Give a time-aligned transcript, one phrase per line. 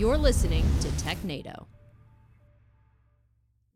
[0.00, 1.66] You're listening to TechNado.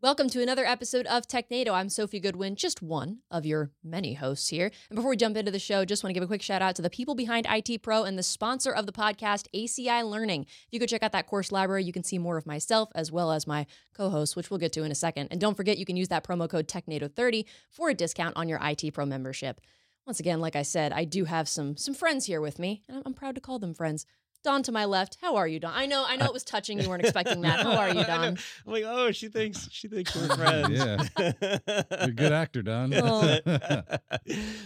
[0.01, 1.69] Welcome to another episode of TechNado.
[1.69, 4.71] I'm Sophie Goodwin, just one of your many hosts here.
[4.89, 6.75] And before we jump into the show, just want to give a quick shout out
[6.77, 10.47] to the people behind IT Pro and the sponsor of the podcast, ACI Learning.
[10.49, 13.11] If you go check out that course library, you can see more of myself as
[13.11, 15.27] well as my co-hosts, which we'll get to in a second.
[15.29, 18.59] And don't forget, you can use that promo code TechNado30 for a discount on your
[18.63, 19.61] IT Pro membership.
[20.07, 23.03] Once again, like I said, I do have some some friends here with me, and
[23.05, 24.07] I'm proud to call them friends.
[24.45, 25.17] Don to my left.
[25.19, 25.73] How are you, Don?
[25.75, 26.79] I know, I know it was touching.
[26.79, 27.61] You weren't expecting that.
[27.61, 28.37] How are you, Don?
[28.37, 30.69] I'm like, oh, she thinks she thinks we're friends.
[30.69, 32.93] yeah, you're a good actor, Don.
[32.93, 33.39] Oh.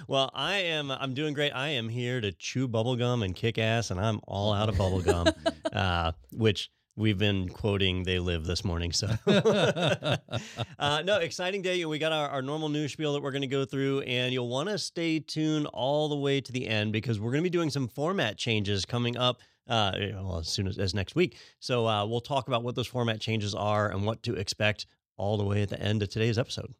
[0.07, 0.91] well, I am.
[0.91, 1.51] I'm doing great.
[1.51, 5.33] I am here to chew bubblegum and kick ass, and I'm all out of bubblegum,
[5.73, 11.97] uh, which we've been quoting they live this morning so uh, no exciting day we
[11.97, 14.67] got our, our normal news spiel that we're going to go through and you'll want
[14.67, 17.69] to stay tuned all the way to the end because we're going to be doing
[17.69, 22.05] some format changes coming up uh, well, as soon as, as next week so uh,
[22.05, 24.85] we'll talk about what those format changes are and what to expect
[25.17, 26.73] all the way at the end of today's episode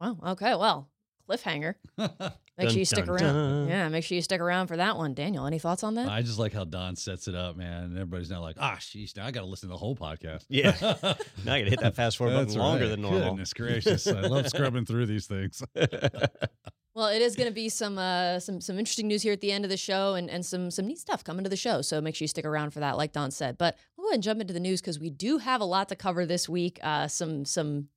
[0.00, 0.16] Wow.
[0.28, 0.54] Okay.
[0.54, 0.88] Well,
[1.28, 1.74] cliffhanger.
[2.60, 3.34] Make Dun, sure you stick dun, around.
[3.34, 3.68] dun.
[3.68, 5.14] Yeah, make sure you stick around for that one.
[5.14, 6.10] Daniel, any thoughts on that?
[6.10, 7.84] I just like how Don sets it up, man.
[7.84, 10.44] And everybody's now like, ah, sheesh, now I got to listen to the whole podcast.
[10.50, 10.76] Yeah.
[10.82, 12.90] now i gotta hit that fast forward button longer right.
[12.90, 14.06] than normal Goodness gracious.
[14.06, 15.62] I love scrubbing through these things.
[16.92, 19.52] Well, it is going to be some uh, some some interesting news here at the
[19.52, 21.82] end of the show, and and some some neat stuff coming to the show.
[21.82, 23.56] So make sure you stick around for that, like Don said.
[23.58, 25.88] But we'll go ahead and jump into the news because we do have a lot
[25.90, 26.80] to cover this week.
[26.82, 27.88] Uh, some some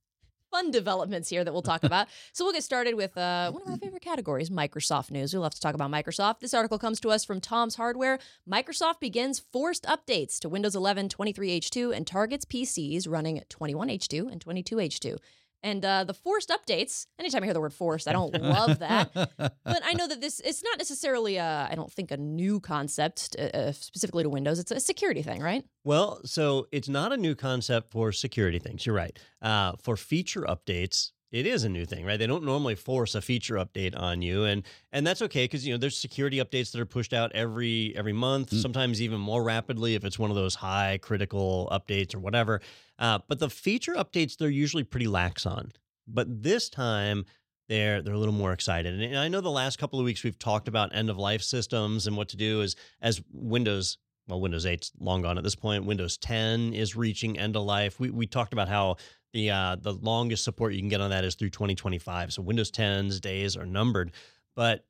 [0.54, 2.06] fun developments here that we'll talk about.
[2.32, 5.34] so we'll get started with uh, one of our favorite categories, Microsoft news.
[5.34, 6.38] We love to talk about Microsoft.
[6.38, 8.20] This article comes to us from Tom's Hardware.
[8.48, 15.18] Microsoft begins forced updates to Windows 11 23H2 and targets PCs running 21H2 and 22H2.
[15.64, 19.10] And uh, the forced updates, anytime I hear the word forced, I don't love that.
[19.14, 23.44] But I know that this, it's not necessarily, I don't think, a new concept uh,
[23.56, 24.58] uh, specifically to Windows.
[24.58, 25.64] It's a security thing, right?
[25.82, 28.84] Well, so it's not a new concept for security things.
[28.84, 29.18] You're right.
[29.40, 32.16] Uh, for feature updates, it is a new thing, right?
[32.16, 34.62] They don't normally force a feature update on you, and
[34.92, 38.12] and that's okay because you know there's security updates that are pushed out every every
[38.12, 38.62] month, Mm.
[38.62, 42.60] sometimes even more rapidly if it's one of those high critical updates or whatever.
[43.00, 45.72] Uh, but the feature updates they're usually pretty lax on.
[46.06, 47.24] But this time
[47.68, 49.00] they're they're a little more excited.
[49.00, 52.06] And I know the last couple of weeks we've talked about end of life systems
[52.06, 55.84] and what to do is as Windows well, Windows 8's long gone at this point.
[55.84, 57.98] Windows 10 is reaching end of life.
[57.98, 58.96] We we talked about how
[59.34, 62.32] the uh, the longest support you can get on that is through 2025.
[62.32, 64.12] So Windows 10's days are numbered.
[64.56, 64.86] But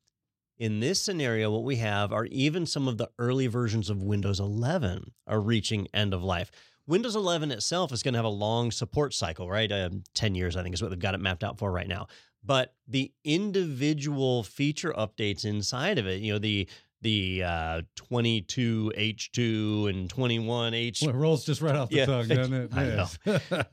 [0.58, 4.38] in this scenario, what we have are even some of the early versions of Windows
[4.38, 6.52] 11 are reaching end of life.
[6.86, 9.72] Windows 11 itself is going to have a long support cycle, right?
[9.72, 12.06] Um, 10 years, I think, is what they've got it mapped out for right now.
[12.44, 16.68] But the individual feature updates inside of it, you know, the
[17.00, 22.54] the uh, 22H2 and 21H Well, it rolls just right off the Yeah, tongue, doesn't
[22.54, 22.70] it?
[22.74, 23.06] I know.
[23.26, 23.66] Yes.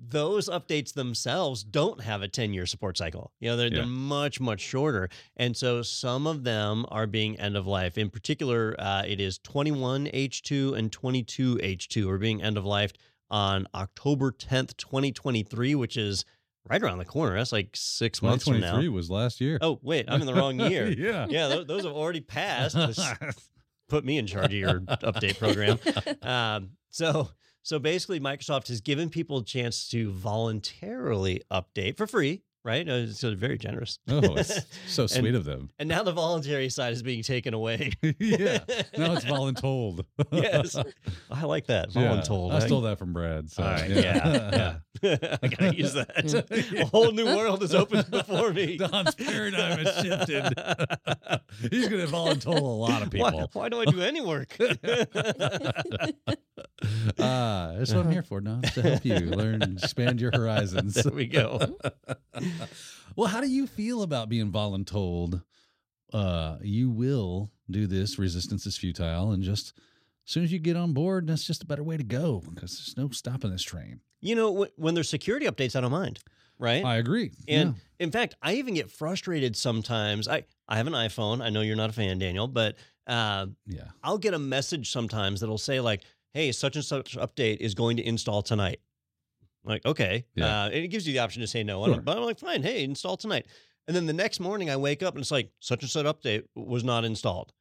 [0.00, 3.32] those updates themselves don't have a 10 year support cycle.
[3.40, 3.76] You know, they're, Yeah.
[3.78, 5.08] they're much, much shorter.
[5.36, 7.98] And so some of them are being end of life.
[7.98, 12.92] In particular, uh, it is 21H2 and 22H2 are being end of life
[13.30, 16.24] on October 10th, 2023, which is
[16.68, 17.36] right around the corner.
[17.36, 18.76] That's like six months from now.
[18.78, 19.58] 2023 was last year.
[19.60, 20.88] Oh, wait, I'm in the wrong year.
[20.98, 21.26] yeah.
[21.28, 22.74] yeah, those, those have already passed.
[22.76, 23.14] This-
[23.88, 25.78] put me in charge of your update program.
[26.22, 27.30] Um, so
[27.68, 32.88] so basically, Microsoft has given people a chance to voluntarily update for free, right?
[32.88, 33.98] Uh, so very generous.
[34.08, 35.70] oh, it's so And- sweet of them.
[35.78, 37.92] And now the voluntary side is being taken away.
[38.18, 38.58] yeah.
[38.96, 40.04] Now it's voluntold.
[40.32, 40.76] yes,
[41.30, 41.94] I like that.
[41.94, 42.52] Yeah, Voluntold.
[42.52, 43.50] I stole that from Brad.
[43.50, 45.38] So, right, yeah, yeah.
[45.42, 46.10] I gotta use that.
[46.78, 48.76] a whole new world is opened before me.
[48.76, 50.44] Don's paradigm has shifted.
[51.70, 53.48] He's going to voluntold a lot of people.
[53.52, 54.56] why do I do any work?
[57.20, 60.94] Ah, that's what I'm here for, Don, to help you learn, expand your horizons.
[60.94, 61.58] there we go.
[63.16, 65.42] Well, how do you feel about being voluntold?
[66.12, 68.18] Uh, you will do this.
[68.18, 69.74] Resistance is futile, and just
[70.26, 72.72] as soon as you get on board, that's just a better way to go because
[72.78, 74.00] there's no stopping this train.
[74.20, 76.20] You know, wh- when there's security updates, I don't mind,
[76.58, 76.84] right?
[76.84, 77.32] I agree.
[77.46, 80.28] And in fact, I even get frustrated sometimes.
[80.28, 81.42] I, I have an iPhone.
[81.42, 83.84] I know you're not a fan, Daniel, but uh, yeah, yeah.
[84.02, 86.02] I'll get a message sometimes that'll say like,
[86.32, 88.80] "Hey, such and such update is going to install tonight."
[89.68, 90.64] I'm like, okay, Yeah.
[90.64, 91.84] uh, and it gives you the option to say no.
[91.84, 92.00] Sure.
[92.00, 93.46] But I'm like, fine, hey, install tonight.
[93.86, 96.44] And then the next morning, I wake up and it's like, such and such update
[96.54, 97.52] was not installed,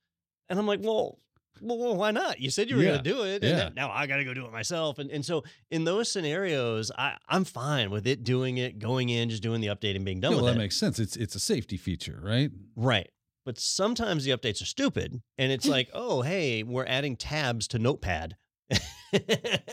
[0.49, 1.19] and I'm like, well.
[1.59, 2.39] Well, well, why not?
[2.39, 2.89] You said you were Yeah.
[2.91, 3.69] going to do it, and Yeah.
[3.75, 4.99] now I got to go do it myself.
[4.99, 9.27] And and so in those scenarios, I I'm fine with it doing it, going in,
[9.31, 10.63] just doing the update and being done Yeah, well, with that it.
[10.65, 10.99] makes sense.
[10.99, 12.51] It's it's a safety feature, right?
[12.75, 13.09] Right.
[13.43, 15.19] But sometimes the updates are stupid.
[15.39, 18.35] And it's like, oh, hey, we're adding tabs to Notepad.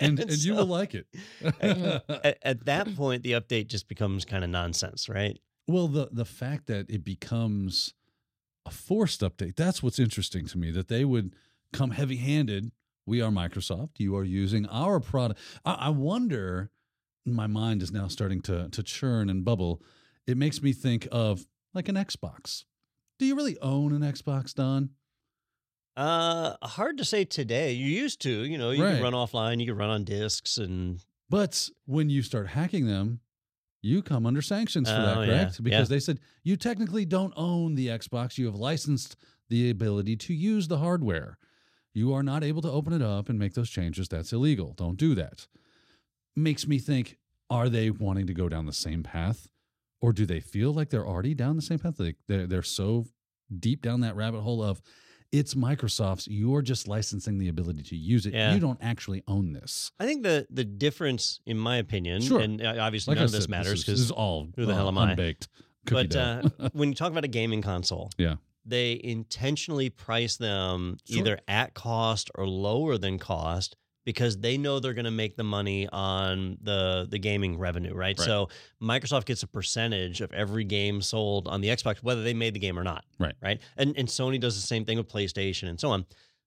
[0.00, 1.06] and and you so will like it.
[1.60, 5.38] Uh, at, at that point, the update just becomes kind of nonsense, right?
[5.66, 7.94] Well, the the fact that it becomes
[8.66, 11.34] a forced update, that's what's interesting to me, that they would
[11.72, 12.72] come heavy handed.
[13.06, 13.98] We are Microsoft.
[13.98, 15.40] You are using our product.
[15.64, 16.70] I, I wonder,
[17.26, 19.82] my mind is now starting to to churn and bubble.
[20.26, 22.64] It makes me think of like an Xbox.
[23.19, 24.90] Do you really own an Xbox, Don?
[25.96, 27.73] Uh, hard to say today.
[27.73, 28.94] You used to, you know, you Right.
[28.94, 31.00] could run offline, you could run on discs, and
[31.31, 33.20] But when you start hacking them,
[33.81, 35.26] you come under sanctions for that, Oh, yeah.
[35.44, 35.62] correct?
[35.62, 35.94] Because Yeah.
[35.96, 38.38] they said you technically don't own the Xbox.
[38.38, 39.17] You have licensed
[39.49, 41.38] the ability to use the hardware.
[41.93, 44.08] You are not able to open it up and make those changes.
[44.08, 44.75] That's illegal.
[44.75, 45.47] Don't do that.
[46.37, 47.19] Makes me think
[47.50, 49.49] are they wanting to go down the same path?
[50.00, 51.99] Or do they feel like they're already down the same path?
[52.00, 53.06] Like they're, they're so
[53.58, 54.82] deep down that rabbit hole of
[55.38, 56.28] it's Microsoft's.
[56.28, 58.34] You're just licensing the ability to use it.
[58.34, 58.54] Yeah.
[58.54, 59.90] You don't actually own this.
[59.98, 62.40] I think the the difference, in my opinion, Sure.
[62.40, 64.64] and uh, obviously Like none I of this said, matters because this is all who
[64.66, 65.10] the uh, hell am I?
[65.10, 65.48] unbaked
[65.86, 68.36] cookie But uh, when you talk about a gaming console, Yeah.
[68.64, 71.19] they intentionally price them Sure.
[71.19, 75.44] either at cost or lower than cost because they know they're going to make the
[75.44, 78.18] money on the the gaming revenue, right?
[78.18, 78.24] Right.
[78.24, 78.48] So
[78.82, 82.60] Microsoft gets a percentage of every game sold on the Xbox, whether they made the
[82.60, 83.34] game or not, Right.
[83.42, 86.06] Right, and and Sony does the same thing with PlayStation and so on.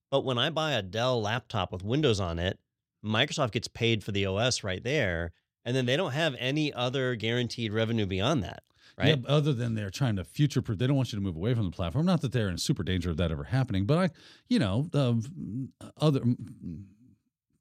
[0.09, 2.59] But when I buy a Dell laptop with Windows on it,
[3.03, 5.33] Microsoft gets paid for the OS right there,
[5.65, 8.63] and then they don't have any other guaranteed revenue beyond that,
[8.97, 9.19] right?
[9.19, 11.53] Yeah, other than they're trying to future proof, they don't want you to move away
[11.53, 12.05] from the platform.
[12.05, 14.09] Not that they're in super danger of that ever happening, but I,
[14.47, 15.69] you know, um,
[15.99, 16.21] other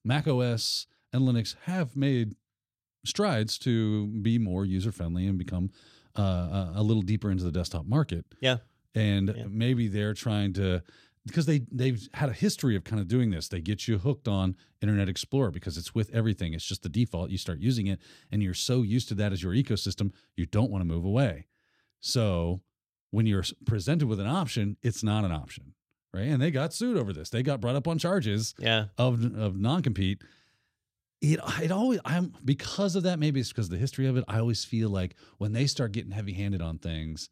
[0.06, 2.34] Mac OS and Linux have made
[3.04, 5.70] strides to be more user friendly and become
[6.18, 8.24] uh, a- little deeper into the desktop market.
[8.40, 8.58] Yeah.
[8.94, 9.44] and Yeah.
[9.50, 10.82] maybe they're trying to
[11.26, 13.48] because they they've had a history of kind of doing this.
[13.48, 16.54] They get you hooked on Internet Explorer because it's with everything.
[16.54, 17.30] It's just the default.
[17.30, 18.00] You start using it,
[18.30, 21.48] and you're so used to that as your ecosystem, you don't want to move away.
[22.00, 22.62] So
[23.10, 25.74] when you're presented with an option, it's not an option,
[26.16, 26.28] right?
[26.28, 27.30] And they got sued over this.
[27.30, 28.86] They got brought up on charges yeah.
[28.98, 30.22] of of non compete.
[31.20, 33.18] It it always I'm because of that.
[33.18, 34.24] Maybe it's because of the history of it.
[34.28, 37.30] I always feel like when they start getting heavy handed on things,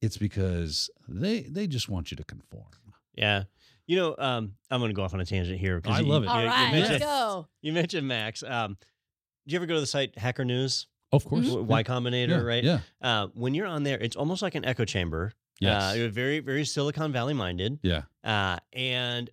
[0.00, 2.66] it's because they they just want you to conform.
[3.14, 3.44] Yeah.
[3.86, 5.80] You know, um, I'm going to go off on a tangent here.
[5.80, 6.26] 'cause I you- love it.
[6.26, 7.48] You, All you right, mentioned, let's go.
[7.62, 8.42] you mentioned Macs.
[8.44, 8.76] Um,
[9.44, 10.86] did you ever go to the site Hacker News?
[11.10, 12.64] Of course, W- Y Combinator, yeah, right?
[12.64, 12.78] Yeah.
[13.02, 15.32] Uh, when you're on there, it's almost like an echo chamber.
[15.62, 15.96] Yes.
[15.96, 17.78] Uh, very, very Silicon Valley minded.
[17.82, 18.02] yeah.
[18.24, 19.30] Uh, and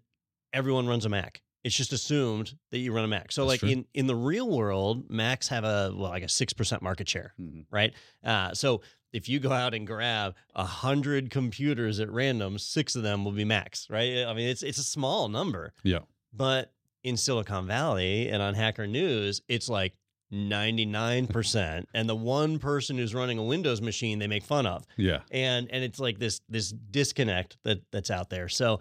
[0.54, 1.42] everyone runs a Mac.
[1.64, 3.32] It's just assumed that you run a Mac.
[3.32, 3.70] So, That's like true.
[3.70, 7.34] in, in the real world, Macs have a well, like a six percent market share,
[7.70, 7.94] right?
[8.24, 8.82] Uh, so
[9.12, 13.34] if you go out and grab a hundred computers at random, six of them will
[13.34, 14.26] be Macs, right?
[14.26, 15.74] I mean, it's it's a small number.
[15.84, 16.00] Yeah.
[16.32, 16.72] But
[17.04, 19.94] in Silicon Valley and on Hacker News, it's like
[20.32, 21.86] 99%.
[21.94, 24.86] and the one person who's running a Windows machine they make fun of.
[24.98, 25.20] Yeah.
[25.32, 28.50] And and it's like this this disconnect that that's out there.
[28.50, 28.80] So,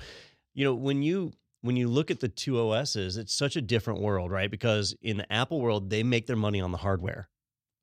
[0.55, 4.01] you know, when you when you look at the two OSs, it's such a different
[4.01, 4.51] world, right?
[4.51, 7.29] Because in the Apple world, they make their money on the hardware,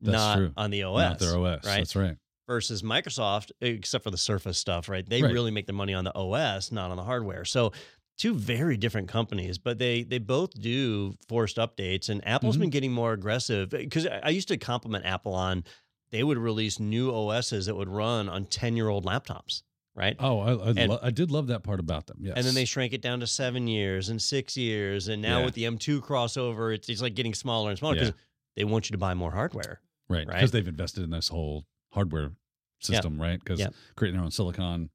[0.01, 0.53] That's not true.
[0.56, 0.97] on the OS.
[1.09, 1.65] Not their OS.
[1.65, 1.77] right?
[1.77, 2.15] That's right.
[2.47, 5.07] versus Microsoft, except for the Surface stuff, right?
[5.07, 5.33] They Right.
[5.33, 7.44] really make their money on the OS, not on the hardware.
[7.44, 7.73] So
[8.17, 12.09] two very different companies, but they they both do forced updates.
[12.09, 12.61] And Apple's Mhm.
[12.61, 15.63] been getting more aggressive because I used to compliment Apple on
[16.11, 19.63] they would release new OSs that would run on ten year old laptops,
[19.95, 20.16] right?
[20.19, 22.19] Oh, I I, And- lo- I did love that part about them.
[22.21, 22.35] Yes.
[22.37, 25.45] And then they shrank it down to seven years and six years, and now Yeah.
[25.45, 28.16] with the M2 crossover, it's it's like getting smaller and smaller because Yeah.
[28.56, 29.81] they want you to buy more hardware.
[30.07, 30.35] right right?
[30.35, 32.31] because they've invested in this whole hardware
[32.80, 33.40] system, right?
[33.44, 33.59] Because
[33.95, 34.92] creating their own silicon,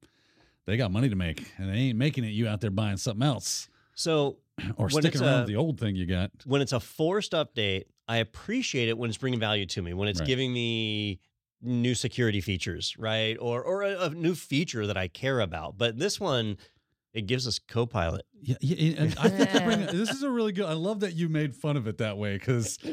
[0.65, 2.29] they got money to make, and they ain't making it.
[2.29, 4.37] You out there buying something else So
[4.77, 6.31] or sticking around a- with the old thing you got.
[6.45, 10.07] when it's a forced update, I appreciate it when it's bringing value to me, when
[10.07, 10.27] it's Right.
[10.27, 11.19] giving me
[11.61, 13.37] new security features, right?
[13.39, 15.77] Or or a, a new feature that I care about.
[15.77, 16.57] But this one,
[17.13, 18.25] it gives us Copilot.
[18.41, 20.65] Yeah, yeah and I think you bring, this is a really good.
[20.65, 22.77] I love that you made fun of it that way because.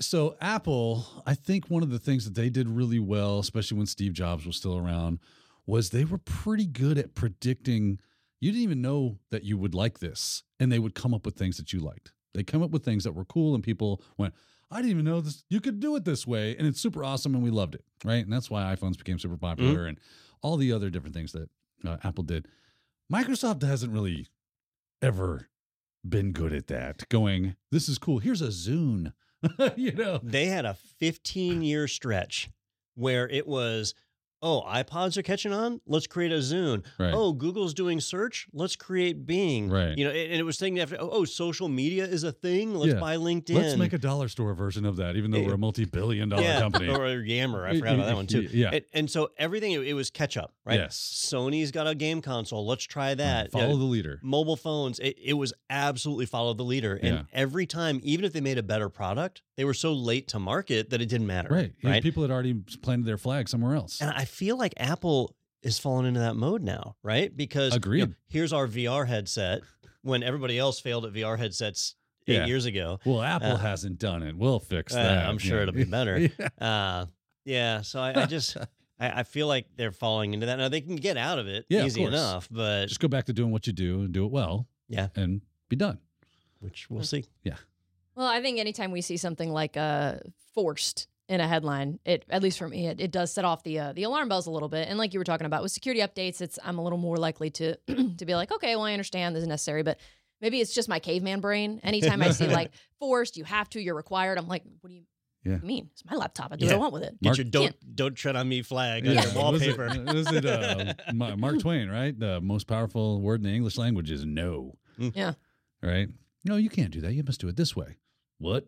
[0.00, 3.86] So Apple, I think one of the things that they did really well, especially when
[3.88, 5.18] Steve Jobs was still around,
[5.68, 8.00] was they were pretty good at predicting.
[8.40, 11.36] You didn't even know that you would like this, and they would come up with
[11.36, 12.12] things that you liked.
[12.34, 14.34] They come up with things that were cool, and people went,
[14.70, 15.44] "I didn't even know this.
[15.50, 18.24] You could do it this way, and it's super awesome, and we loved it, right?"
[18.24, 20.00] And that's why iPhones became super popular, and
[20.42, 21.50] all the other different things that
[21.84, 22.48] uh, Apple did.
[23.12, 24.26] Microsoft hasn't really
[25.02, 25.48] ever
[26.08, 27.08] been good at that.
[27.08, 28.18] Going, this is cool.
[28.20, 29.12] Here's a Zune.
[29.76, 32.50] you know, They had a 15 year stretch
[32.94, 33.94] where it was
[34.42, 35.80] oh, iPods are catching on.
[35.86, 36.84] Let's create a Zune.
[36.98, 37.12] Right.
[37.14, 38.46] Oh, Google's doing search.
[38.52, 39.68] Let's create Bing.
[39.70, 39.96] Right.
[39.96, 42.74] You know, and, it was thinking after, oh, oh, social media is a thing.
[42.74, 43.00] Let's Yeah.
[43.00, 43.54] buy LinkedIn.
[43.54, 46.60] Let's make a dollar store version of that, even though we're a multi-billion dollar yeah,
[46.60, 46.88] company.
[46.94, 47.66] or Yammer.
[47.66, 48.42] I forgot about that one too.
[48.52, 48.70] Yeah.
[48.72, 50.78] And, and so everything it, it was catch up, right?
[50.78, 50.96] Yes.
[51.32, 52.66] Sony's got a game console.
[52.66, 53.50] Let's try that.
[53.52, 54.20] Follow Yeah, the leader.
[54.22, 54.98] mobile phones.
[55.00, 56.94] It, it was absolutely follow the leader.
[56.94, 57.22] And Yeah.
[57.32, 60.90] every time, even if they made a better product, they were so late to market
[60.90, 61.48] that it didn't matter.
[61.52, 61.72] Right.
[61.82, 62.02] Right.
[62.02, 64.00] People had already planted their flag somewhere else.
[64.00, 67.34] And I feel like Apple is falling into that mode now, right?
[67.36, 69.62] Because you know, here's our VR headset
[70.02, 71.96] when everybody else failed at VR headsets
[72.28, 72.46] eight Yeah.
[72.46, 73.00] years ago.
[73.04, 74.36] Well, Apple Uh, hasn't done it.
[74.36, 75.26] We'll fix Uh, that.
[75.28, 75.62] I'm sure Yeah.
[75.62, 76.18] it'll be better.
[76.38, 76.48] Yeah.
[76.60, 77.06] Uh,
[77.44, 77.80] yeah.
[77.82, 78.56] So I, I just
[79.00, 80.56] I, I feel like they're falling into that.
[80.56, 82.12] Now they can get out of it Yeah, of easy course.
[82.14, 84.68] enough, but Just go back to doing what you do and do it well.
[84.88, 85.08] Yeah.
[85.16, 85.98] And be done.
[86.60, 87.24] which we'll see.
[87.44, 87.56] Yeah.
[88.16, 90.20] Well, I think anytime we see something like a
[90.54, 93.78] forced in a headline, it at least for me, it, it does set off the
[93.78, 94.88] uh, the alarm bells a little bit.
[94.88, 97.50] And like you were talking about with security updates, it's I'm a little more likely
[97.50, 97.76] to
[98.16, 99.98] to be like, okay, well, I understand this is necessary, but
[100.40, 101.80] maybe it's just my caveman brain.
[101.82, 104.38] Anytime I see like forced, you have to, you're required.
[104.38, 105.02] I'm like, what do you
[105.44, 105.56] Yeah.
[105.58, 105.90] mean?
[105.92, 106.52] It's my laptop.
[106.52, 107.12] I do what I want with it.
[107.20, 109.24] Get Mark- your don't don't tread on me flag on Yeah.
[109.24, 110.12] your What was it- wallpaper.
[110.14, 112.18] Was it, uh, Mark Twain, right?
[112.18, 114.78] The most powerful word in the English language is no.
[114.98, 115.12] Mm.
[115.14, 115.32] Yeah.
[115.82, 116.08] Right?
[116.44, 117.12] No, you can't do that.
[117.12, 117.98] You must do it this way.
[118.38, 118.66] What?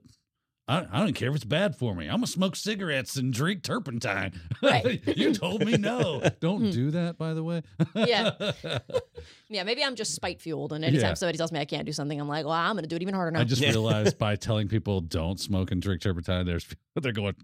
[0.71, 2.05] I, I don't care if it's bad for me.
[2.07, 4.41] I'm going to smoke cigarettes and drink turpentine.
[4.63, 5.03] Right.
[5.17, 6.23] you told me no.
[6.41, 6.71] Don't Hmm.
[6.71, 7.63] do that, by the way.
[7.95, 8.31] Yeah.
[9.53, 10.73] Yeah, maybe I'm just spite fueled.
[10.73, 11.15] And anytime Yeah.
[11.15, 13.03] somebody tells me I can't do something, I'm like, well, I'm going to do it
[13.03, 13.41] even harder now.
[13.41, 13.71] I just Yeah.
[13.71, 17.35] realized by telling people don't smoke and drink turpentine, there's they're going,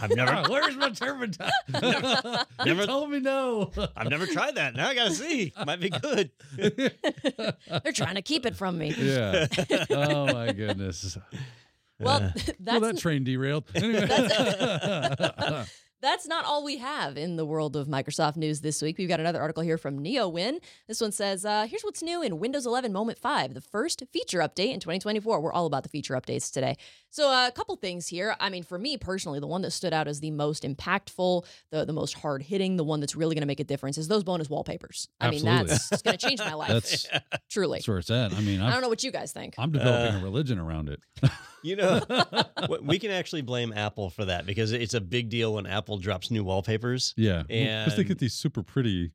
[0.00, 1.50] I've never "Ah, where's my turpentine?
[1.74, 1.80] you
[2.64, 3.72] Never- told me no.
[3.96, 4.76] I've never tried that.
[4.76, 5.52] Now I gotta see.
[5.66, 6.30] Might be good.
[6.56, 8.94] They're trying to keep it from me.
[8.96, 9.46] yeah.
[9.90, 11.18] Oh my goodness.
[12.00, 13.64] Well, that's well, that train derailed.
[13.74, 14.06] Anyway.
[16.04, 18.98] That's not all we have in the world of Microsoft news this week.
[18.98, 20.58] We've got another article here from NeoWin.
[20.86, 24.40] This one says, uh, here's what's new in Windows 11 Moment 5, the first feature
[24.40, 25.40] update in 2024.
[25.40, 26.76] We're all about the feature updates today.
[27.14, 28.34] So, uh, a couple things here.
[28.40, 31.84] I mean, for me personally, the one that stood out as the most impactful, the,
[31.84, 34.24] the most hard hitting, the one that's really going to make a difference is those
[34.24, 35.06] bonus wallpapers.
[35.20, 35.76] I mean, Absolutely.
[35.90, 37.06] that's going to change my life, That's
[37.48, 37.78] truly.
[37.78, 38.32] that's where it's at.
[38.34, 39.54] I mean, I I've, don't know what you guys think.
[39.58, 41.00] I'm developing Uh, a religion around it.
[41.62, 42.00] You know,
[42.82, 46.32] we can actually blame Apple for that because it's a big deal when Apple drops
[46.32, 47.14] new wallpapers.
[47.16, 49.12] Yeah, because they get these super pretty,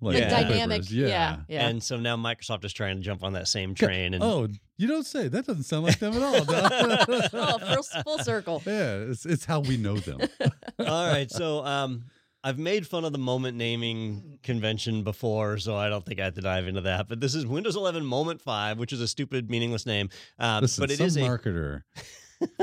[0.00, 0.28] like The Yeah.
[0.30, 0.92] dynamic, wallpapers.
[0.92, 1.68] yeah, yeah.
[1.68, 4.14] And so now Microsoft is trying to jump on that same train.
[4.14, 5.28] And Oh, you don't say.
[5.28, 6.44] That doesn't sound like them at all.
[6.44, 6.70] Doug.
[7.32, 8.62] oh, full, full circle.
[8.66, 10.20] Yeah, it's it's how we know them.
[10.80, 12.04] all right, so um,
[12.44, 16.34] I've made fun of the moment naming convention before, so I don't think I have
[16.34, 17.08] to dive into that.
[17.08, 20.10] But this is Windows 11 Moment 5, which is a stupid, meaningless name.
[20.38, 21.82] Um, Listen, but it some is a marketer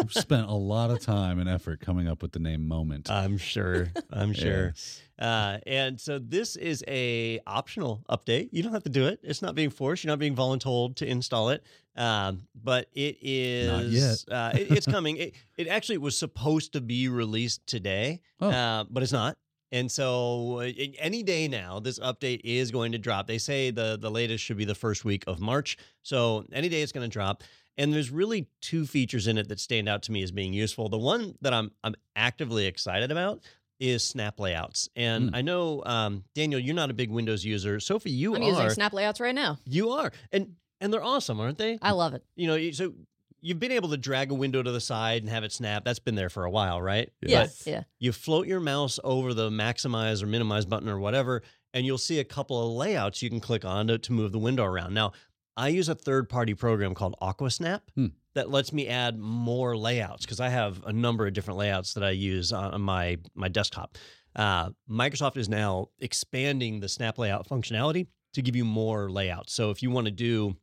[0.10, 3.10] spent a lot of time and effort coming up with the name Moment.
[3.10, 3.90] I'm sure.
[4.12, 4.68] I'm sure.
[4.68, 5.02] Yes.
[5.20, 8.50] Uh, and so this is a optional update.
[8.52, 9.20] You don't have to do it.
[9.24, 10.04] It's not being forced.
[10.04, 11.64] You're not being voluntold to install it.
[11.96, 14.26] Um, but it is.
[14.30, 15.18] Uh, it- it's coming.
[15.18, 18.50] It, it actually was supposed to be released today, Oh.
[18.50, 19.38] uh, but it's not.
[19.72, 23.26] And so, uh, any day now, this update is going to drop.
[23.26, 25.78] They say the the latest should be the first week of March.
[26.04, 27.44] So any day it's going to drop.
[27.78, 30.90] And there's really two features in it that stand out to me as being useful.
[30.90, 33.42] The one that I'm I'm actively excited about
[33.80, 34.88] is snap layouts.
[34.96, 35.36] And Hmm.
[35.36, 37.80] I know um, Daniel, you're not a big Windows user.
[37.80, 38.46] Sophie, you I'm are.
[38.50, 39.58] using Snap Layouts right now.
[39.66, 41.80] You are, and and they're awesome, aren't they?
[41.82, 42.24] I love it.
[42.36, 42.94] you know, so
[43.42, 45.84] you've been able to drag a window to the side and have it snap.
[45.84, 47.10] That's been there for a while, right?
[47.22, 47.64] Yes.
[47.66, 47.84] Yeah.
[48.00, 51.42] You float your mouse over the maximize or minimize button or whatever,
[51.74, 54.40] and you'll see a couple of layouts you can click on to, to move the
[54.40, 54.94] window around.
[54.94, 55.12] Now,
[55.56, 58.08] I use a third party program called Aquasnap Hmm.
[58.36, 62.04] that lets me add more layouts because I have a number of different layouts that
[62.04, 63.98] I use on my, my desktop.
[64.36, 69.54] Uh, Microsoft is now expanding the snap layout functionality to give you more layouts.
[69.54, 70.56] So if you want to do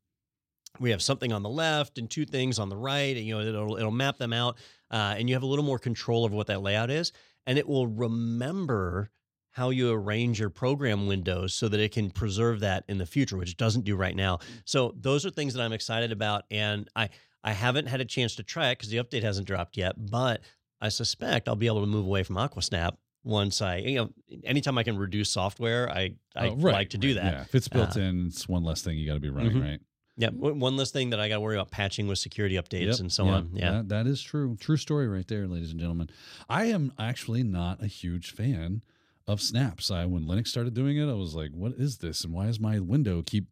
[0.79, 3.41] we have something on the left and two things on the right and you know
[3.41, 4.57] it'll it'll map them out
[4.93, 7.13] uh, and you have a little more control over what that layout is
[7.45, 9.11] and it will remember
[9.53, 13.37] how you arrange your program windows so that it can preserve that in the future
[13.37, 16.89] which it doesn't do right now so those are things that i'm excited about and
[16.97, 17.09] i
[17.43, 20.41] i haven't had a chance to try it because the update hasn't dropped yet but
[20.81, 22.93] i suspect i'll be able to move away from aquasnap
[23.25, 24.11] once i you know
[24.45, 27.55] anytime i can reduce software i i Oh, right, like to do that Yeah, if
[27.55, 29.63] it's built Uh, in, it's one less thing you got to be running, Mhm.
[29.63, 29.81] right?
[30.17, 33.01] yeah one less thing that i got to worry about patching with security updates Yep,
[33.01, 34.57] and so yep, on yeah that- that is true.
[34.61, 36.09] True story right there, ladies and gentlemen.
[36.49, 38.83] I am actually not a huge fan
[39.31, 39.91] of snaps.
[39.91, 42.25] I when Linux started doing it, I was like, "What is this?
[42.25, 43.47] And why does my window keep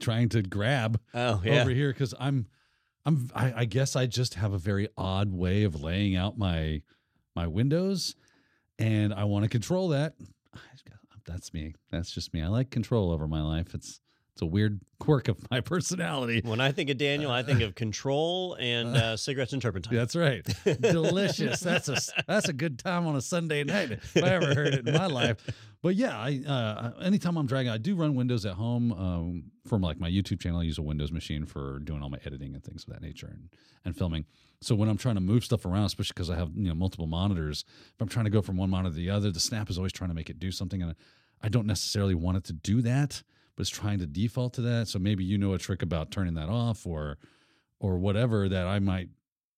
[0.00, 2.46] trying to grab Oh over here?" Because I'm,
[3.04, 6.82] I'm, I, I guess I just have a very odd way of laying out my
[7.34, 8.16] my windows,
[8.78, 10.14] and I want to control that.
[11.26, 11.74] that's me.
[11.90, 12.42] That's just me.
[12.42, 13.74] I like control over my life.
[13.74, 14.00] It's
[14.40, 16.40] it's a weird quirk of my personality.
[16.42, 19.94] When I think of Daniel, I think of control and uh, cigarettes and turpentine.
[19.94, 20.46] That's right.
[20.64, 21.60] Delicious.
[21.60, 24.88] That's a that's a good time on a Sunday night if I ever heard it
[24.88, 25.36] in my life.
[25.82, 29.82] But yeah, I uh, anytime I'm dragging, I do run Windows at home um, from
[29.82, 30.60] like my YouTube channel.
[30.60, 33.26] I use a Windows machine for doing all my editing and things of that nature
[33.26, 33.50] and,
[33.84, 34.24] and filming.
[34.62, 37.06] So when I'm trying to move stuff around, especially because I have you know multiple
[37.06, 39.76] monitors, if I'm trying to go from one monitor to the other, the snap is
[39.76, 40.94] always trying to make it do something, and
[41.42, 43.22] I don't necessarily want it to do that,
[43.60, 44.88] it's trying to default to that.
[44.88, 47.18] So maybe you know a trick about turning that off or
[47.78, 49.08] or whatever that I might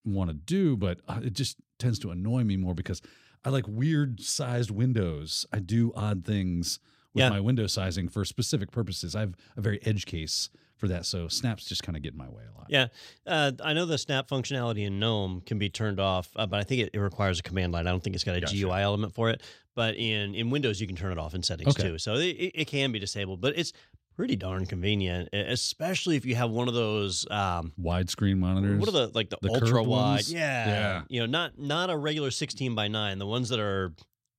[0.04, 3.00] want to do, but uh, it just tends to annoy me more because
[3.44, 5.46] I like weird sized windows.
[5.52, 6.78] I do odd things
[7.14, 7.30] with Yeah.
[7.30, 9.16] my window sizing for specific purposes.
[9.16, 12.18] I have a very edge case for that, so snaps just kind of get in
[12.18, 12.66] my way a lot.
[12.68, 12.88] Yeah,
[13.26, 16.64] uh, I know the snap functionality in GNOME can be turned off, uh, but I
[16.64, 17.86] think it, it requires a command line.
[17.86, 18.56] I don't think it's got a Gotcha.
[18.56, 19.42] GUI element for it.
[19.74, 21.88] But in in Windows, you can turn it off in settings Okay.
[21.90, 23.40] too, so it it can be disabled.
[23.40, 23.72] But it's
[24.16, 27.26] pretty darn convenient, especially if you have one of those.
[27.30, 28.78] Um, Widescreen monitors.
[28.78, 30.26] what are the like the, The curved ultra wide?
[30.28, 31.02] Yeah, Yeah.
[31.08, 33.18] You know, not not a regular sixteen by nine.
[33.18, 33.92] The ones that are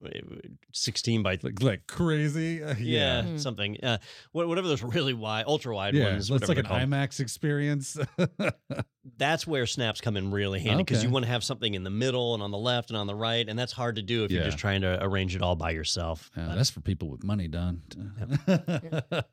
[0.05, 0.09] uh,
[0.73, 2.61] sixteen by like, like crazy?
[2.63, 3.37] Uh, yeah, Hmm.
[3.37, 3.77] something.
[3.83, 3.97] Uh,
[4.33, 6.29] whatever those really wide, ultra wide Yeah, ones.
[6.29, 6.81] it's like an called.
[6.81, 7.97] IMAX experience.
[9.17, 11.89] that's where snaps come in really handy because you want to have something in the
[11.89, 14.31] middle and on the left and on the right, and that's hard to do if
[14.31, 16.29] you're just trying to arrange it all by yourself.
[16.35, 17.81] Uh, that's for people with money, Don.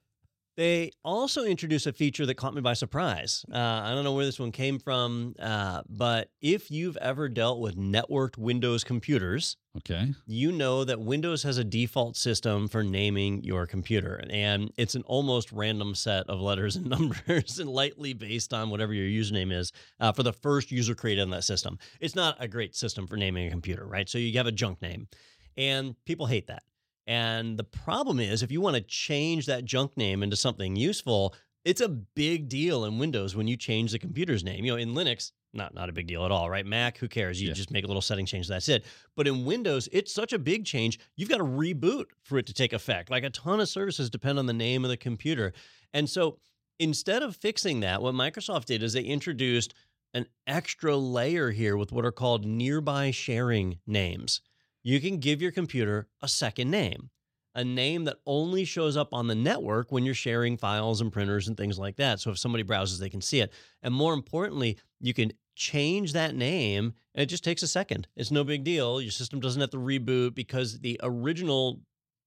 [0.61, 3.47] they also introduced a feature that caught me by surprise.
[3.51, 7.61] Uh, I don't know where this one came from, uh, but if you've ever dealt
[7.61, 10.13] with networked Windows computers, okay.
[10.27, 15.03] you know that Windows has a default system for naming your computer, and it's an
[15.07, 19.73] almost random set of letters and numbers, and lightly based on whatever your username is
[19.99, 21.79] uh, for the first user created on that system.
[22.01, 24.11] It's not a great system for naming a computer, right?
[24.11, 25.09] So you have a junk name,
[25.57, 26.65] and people hate that.
[27.11, 31.35] And the problem is, if you want to change that junk name into something useful,
[31.65, 34.65] it's a big deal in Windows when you change the computer's name.
[34.65, 36.65] You know, in Linux, not not a big deal at all, right?
[36.65, 37.43] Mac, who cares?
[37.43, 37.55] You Yeah.
[37.55, 38.85] just make a little setting change, that's it.
[39.17, 42.55] But in Windows, it's such a big change, you've got to reboot for it to
[42.55, 43.11] take effect.
[43.11, 45.53] Like a ton of services depend on the name of the computer.
[45.93, 46.39] And so
[46.79, 49.75] instead of fixing that, what Microsoft did is they introduced
[50.15, 54.43] an extra layer here with what are called nearby sharing names.
[54.83, 57.11] You can give your computer a second name,
[57.55, 61.49] a name that only shows up on the network when you're sharing files and printers
[61.49, 62.21] and things like that.
[62.21, 63.53] So if somebody browses, they can see it.
[63.83, 68.09] And more importantly, you can change that name and it just takes a second.
[68.17, 69.01] It's no big deal.
[69.01, 71.81] Your system doesn't have to reboot because the original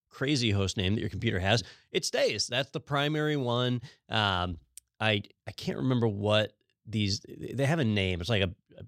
[0.10, 2.48] crazy host name that your computer has, it stays.
[2.48, 3.82] That's the primary one.
[4.10, 4.58] Um,
[5.00, 6.54] I I can't remember what
[6.86, 8.22] these they have a name.
[8.22, 8.84] It's like a, a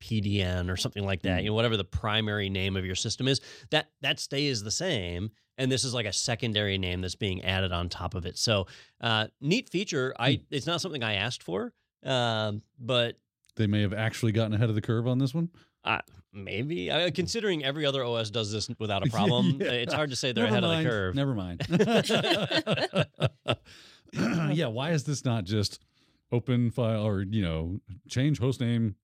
[0.00, 1.42] PDN or something like that.
[1.42, 5.30] You know, whatever the primary name of your system is, that that stays the same.
[5.56, 8.38] And this is like a secondary name that's being added on top of it.
[8.38, 8.66] So
[9.00, 10.14] uh, neat feature.
[10.18, 11.72] I it's not something I asked for,
[12.04, 13.16] um, but
[13.56, 15.48] They may have actually gotten ahead of the curve on this one.
[15.84, 15.98] uh,
[16.32, 19.70] maybe uh, considering every other OS does this without a problem, Yeah.
[19.72, 20.84] it's hard to say they're Never ahead mind.
[20.84, 21.16] of the curve.
[21.16, 23.58] Never mind.
[24.56, 25.80] yeah, why is this not just
[26.30, 28.94] open file or you know change host name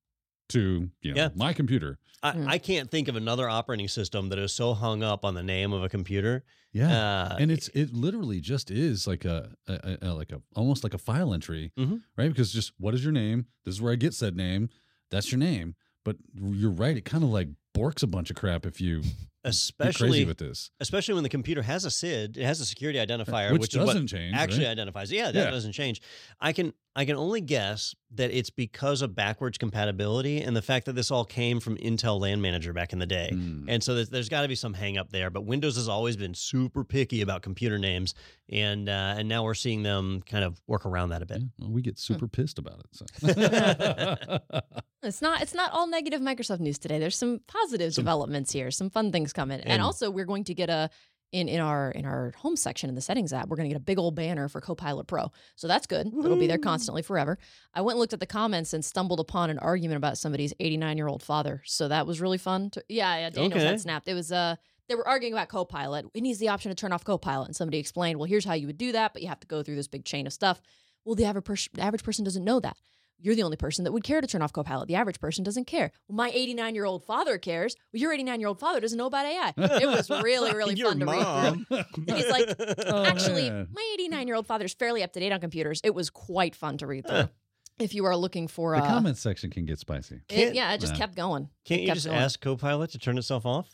[0.50, 1.28] to you know Yeah.
[1.34, 1.98] my computer?
[2.22, 2.48] I, Mm.
[2.48, 5.72] I can't think of another operating system that is so hung up on the name
[5.72, 6.42] of a computer.
[6.72, 6.90] Yeah.
[7.32, 10.82] Uh, and it's it literally just is like a, a, a- a- like a almost
[10.84, 12.00] like a file entry, Mhm.
[12.16, 12.28] right?
[12.30, 13.46] Because just what is your name?
[13.64, 14.70] This is where I get said name.
[15.10, 15.74] That's your name.
[16.04, 16.96] But you're right.
[16.96, 20.38] It kind of like borks a bunch of crap if you get crazy especially with
[20.38, 23.74] this, especially when the computer has a SID, it has a security identifier, which, which,
[23.74, 24.34] is what doesn't change.
[24.34, 24.70] actually right?
[24.70, 25.10] identifies.
[25.12, 25.50] Yeah, that Yeah.
[25.50, 26.00] doesn't change.
[26.40, 30.86] I can I can only guess that it's because of backwards compatibility and the fact
[30.86, 33.30] that this all came from Intel LAN Manager back in the day.
[33.32, 33.64] Hmm.
[33.68, 35.28] And so there's, there's got to be some hang up there.
[35.30, 38.14] But Windows has always been super picky about computer names,
[38.48, 41.38] and uh, and now we're seeing them kind of work around that a bit.
[41.40, 42.12] Yeah, well, we get Hmm.
[42.12, 42.86] super pissed about it.
[42.92, 44.60] So.
[45.02, 46.98] It's not it's not all negative Microsoft news today.
[46.98, 49.60] There's some positive Some- developments here, some fun things coming.
[49.60, 50.88] And, And- also we're going to get a
[51.34, 53.80] in in our in our home section in the settings app, we're going to get
[53.80, 55.30] a big old banner for Copilot Pro.
[55.56, 56.06] So that's good.
[56.06, 57.38] It'll be there constantly forever.
[57.74, 61.22] I went and looked at the comments and stumbled upon an argument about somebody's 89-year-old
[61.22, 61.62] father.
[61.66, 62.70] So that was really fun.
[62.70, 63.66] To, yeah, yeah, Daniel's Okay.
[63.66, 64.08] had snapped.
[64.08, 64.56] It was uh
[64.88, 66.06] they were arguing about Copilot.
[66.14, 68.66] It needs the option to turn off Copilot, and somebody explained, well, here's how you
[68.66, 70.60] would do that, but you have to go through this big chain of stuff.
[71.04, 72.76] Well, the average, pers- the average person doesn't know that.
[73.20, 74.86] You're the only person that would care to turn off Copilot.
[74.88, 75.92] The average person doesn't care.
[76.08, 77.74] Well, my 89 year old father cares.
[77.92, 79.52] Well, your 89 year old father doesn't know about AI.
[79.56, 81.84] It was really, really Your fun to read through.
[82.08, 82.54] And he's like,
[82.86, 83.68] Oh, Actually, man.
[83.72, 85.80] my 89 year old father's fairly up to date on computers.
[85.84, 87.28] It was quite fun to read through.
[87.78, 90.20] if you are looking for the uh, comment section can get spicy.
[90.28, 90.98] it- yeah, it just Yeah.
[90.98, 91.48] kept going.
[91.64, 92.18] Can't It you just going.
[92.18, 93.68] ask Copilot to turn itself off?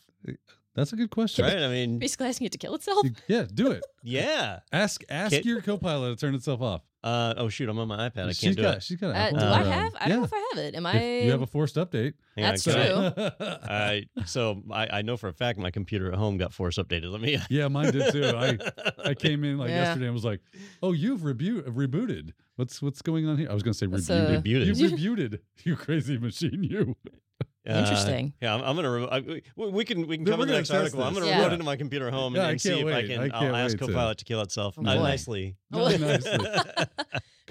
[0.73, 1.43] That's a good question.
[1.45, 1.57] right?
[1.57, 3.05] I mean, Basically asking it to kill itself.
[3.27, 3.83] Yeah, do it.
[4.03, 4.59] yeah.
[4.71, 6.81] Ask ask Kit- your Copilot to turn itself off.
[7.03, 8.27] Uh, oh shoot, I'm on my iPad.
[8.27, 8.83] I she's can't do got it.
[8.83, 9.93] she's got an Uh, Apple do I have?
[9.99, 10.75] I don't know if I have it.
[10.75, 10.93] Am I?
[10.97, 12.13] If you have a forced update.
[12.37, 13.29] Hang That's can I- true.
[13.63, 17.11] I so I, I know for a fact my computer at home got force updated.
[17.11, 17.37] Let me.
[17.49, 18.25] yeah, mine did too.
[18.25, 18.57] I
[19.03, 19.83] I came in like Yeah.
[19.85, 20.39] yesterday and was like,
[20.83, 22.31] "Oh, you've rebu- rebooted.
[22.55, 24.29] What's what's going on here?" I was going to say That's, rebooted.
[24.29, 24.77] uh, Rebuted.
[24.77, 26.95] You rebooted, you crazy machine, you.
[27.69, 28.33] Uh, Interesting.
[28.41, 28.89] yeah, I'm, I'm gonna.
[28.91, 29.19] Re- I,
[29.55, 31.03] we, we can we can We're cover the gonna next test article.
[31.03, 31.23] I'm this.
[31.23, 31.41] gonna Yeah.
[31.43, 33.07] load into my computer at home Yeah, I and, and see can't if I wait.
[33.07, 33.19] can.
[33.19, 35.03] I I'll can't ask wait to- Copilot to kill itself Oh, uh, boy.
[35.03, 35.55] nicely.
[35.69, 36.39] No, nicely.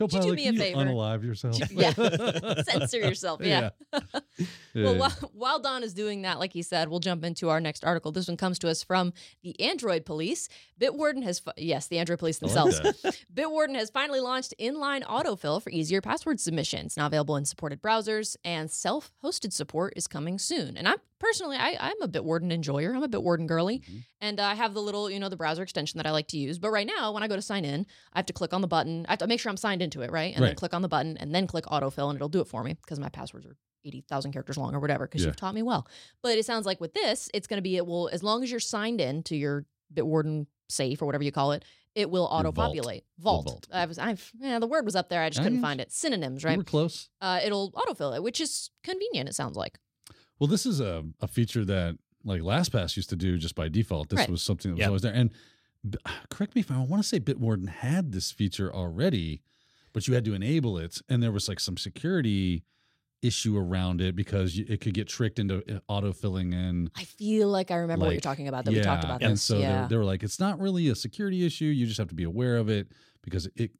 [0.00, 0.80] Copilot, me can a you favor?
[0.90, 1.58] unalive yourself?
[1.70, 1.92] Yeah.
[2.64, 3.40] Censor yourself.
[3.42, 3.70] Yeah.
[3.92, 4.84] Yeah.
[4.84, 7.84] Well, while, while Don is doing that, like he said, we'll jump into our next
[7.84, 8.12] article.
[8.12, 10.48] This one comes to us from the Android Police.
[10.80, 12.80] Bitwarden has, fi- yes, the Android Police like themselves.
[13.34, 16.86] Bitwarden has finally launched inline autofill for easier password submission.
[16.86, 20.76] It's now available in supported browsers, and self-hosted support is coming soon.
[20.76, 22.94] And I'm personally, I, I'm a Bitwarden enjoyer.
[22.94, 24.04] I'm a Bitwarden girly, Mhm.
[24.20, 26.58] and I have the little, you know, the browser extension that I like to use.
[26.58, 28.68] But right now, when I go to sign in, I have to click on the
[28.68, 29.04] button.
[29.08, 30.34] I have to make sure I'm signed into it, right?
[30.34, 32.62] And then click on the button, and then click autofill, and it'll do it for
[32.64, 35.28] me because my passwords are 80,000 characters long or whatever, because Yeah.
[35.28, 35.86] you've taught me well.
[36.22, 38.50] But it sounds like with this, it's going to be, it will, as long as
[38.50, 42.52] you're signed in to your Bitwarden safe or whatever you call it, it will auto
[42.52, 42.68] vault.
[42.68, 43.04] populate.
[43.18, 43.44] Vault.
[43.46, 43.68] vault.
[43.72, 45.22] I was, I've, yeah, the word was up there.
[45.22, 45.62] I just I couldn't guess.
[45.68, 45.90] find it.
[45.90, 46.58] Synonyms, You right?
[46.58, 47.08] were close.
[47.20, 49.78] Uh, it'll autofill it, which is convenient, it sounds like.
[50.38, 54.10] Well, this is a, a feature that like LastPass used to do just by default.
[54.10, 54.30] This Right.
[54.30, 54.88] was something that was Yep.
[54.88, 55.14] always there.
[55.14, 55.30] And
[56.28, 59.42] correct me if I want to say Bitwarden had this feature already,
[59.92, 62.64] but you had to enable it, and there was like some security
[63.22, 66.90] issue around it because it could get tricked into uh, autofilling in.
[66.96, 69.42] I feel like I remember what you're talking about, that we talked about and this.
[69.42, 69.86] so yeah.
[69.88, 71.66] they were like, it's not really a security issue.
[71.66, 72.88] You just have to be aware of it
[73.22, 73.72] because it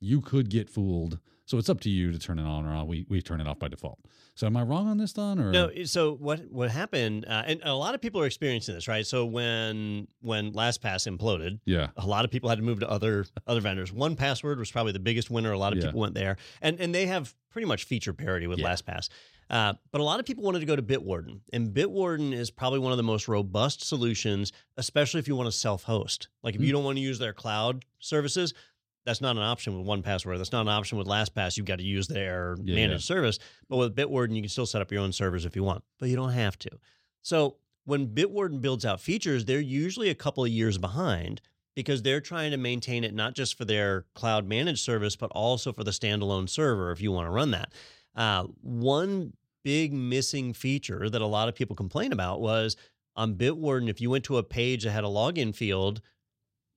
[0.00, 1.18] you could get fooled.
[1.46, 2.86] So it's up to you to turn it on or off.
[2.88, 3.98] We we turn it off by default.
[4.34, 5.38] So am I wrong on this, Don?
[5.38, 7.26] Or No, so what what happened?
[7.26, 9.06] Uh, and a lot of people are experiencing this, right?
[9.06, 13.26] So when when LastPass imploded, yeah, a lot of people had to move to other
[13.46, 13.92] other vendors.
[13.92, 15.52] 1Password was probably the biggest winner.
[15.52, 15.86] A lot of Yeah.
[15.86, 18.72] people went there, and and they have pretty much feature parity with Yeah.
[18.74, 19.08] LastPass.
[19.50, 22.78] Uh, but a lot of people wanted to go to Bitwarden, and Bitwarden is probably
[22.78, 26.28] one of the most robust solutions, especially if you want to self-host.
[26.42, 26.72] Like if you Hmm.
[26.76, 28.54] don't want to use their cloud services,
[29.06, 30.38] that's not an option with 1Password.
[30.38, 31.56] That's not an option with LastPass.
[31.56, 33.38] You've got to use their Yeah, managed service.
[33.68, 36.08] But with Bitwarden, you can still set up your own servers if you want, but
[36.08, 36.70] you don't have to.
[37.22, 41.40] So when Bitwarden builds out features, they're usually a couple of years behind
[41.74, 45.72] because they're trying to maintain it not just for their cloud managed service, but also
[45.72, 47.72] for the standalone server if you want to run that.
[48.14, 49.32] Uh, one
[49.64, 52.76] big missing feature that a lot of people complain about was
[53.16, 56.00] on Bitwarden, if you went to a page that had a login field,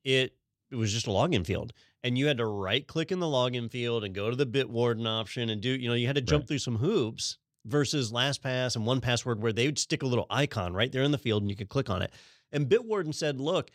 [0.03, 0.33] it
[0.69, 1.73] it was just a login field.
[2.07, 5.05] And you had to right click in the login field and go to the Bitwarden
[5.05, 6.47] option and do, you know, you had to jump Right.
[6.47, 10.89] through some hoops versus LastPass and 1Password where they would stick a little icon right
[10.89, 12.13] there in the field and you could click on it.
[12.53, 13.71] And Bitwarden said, look,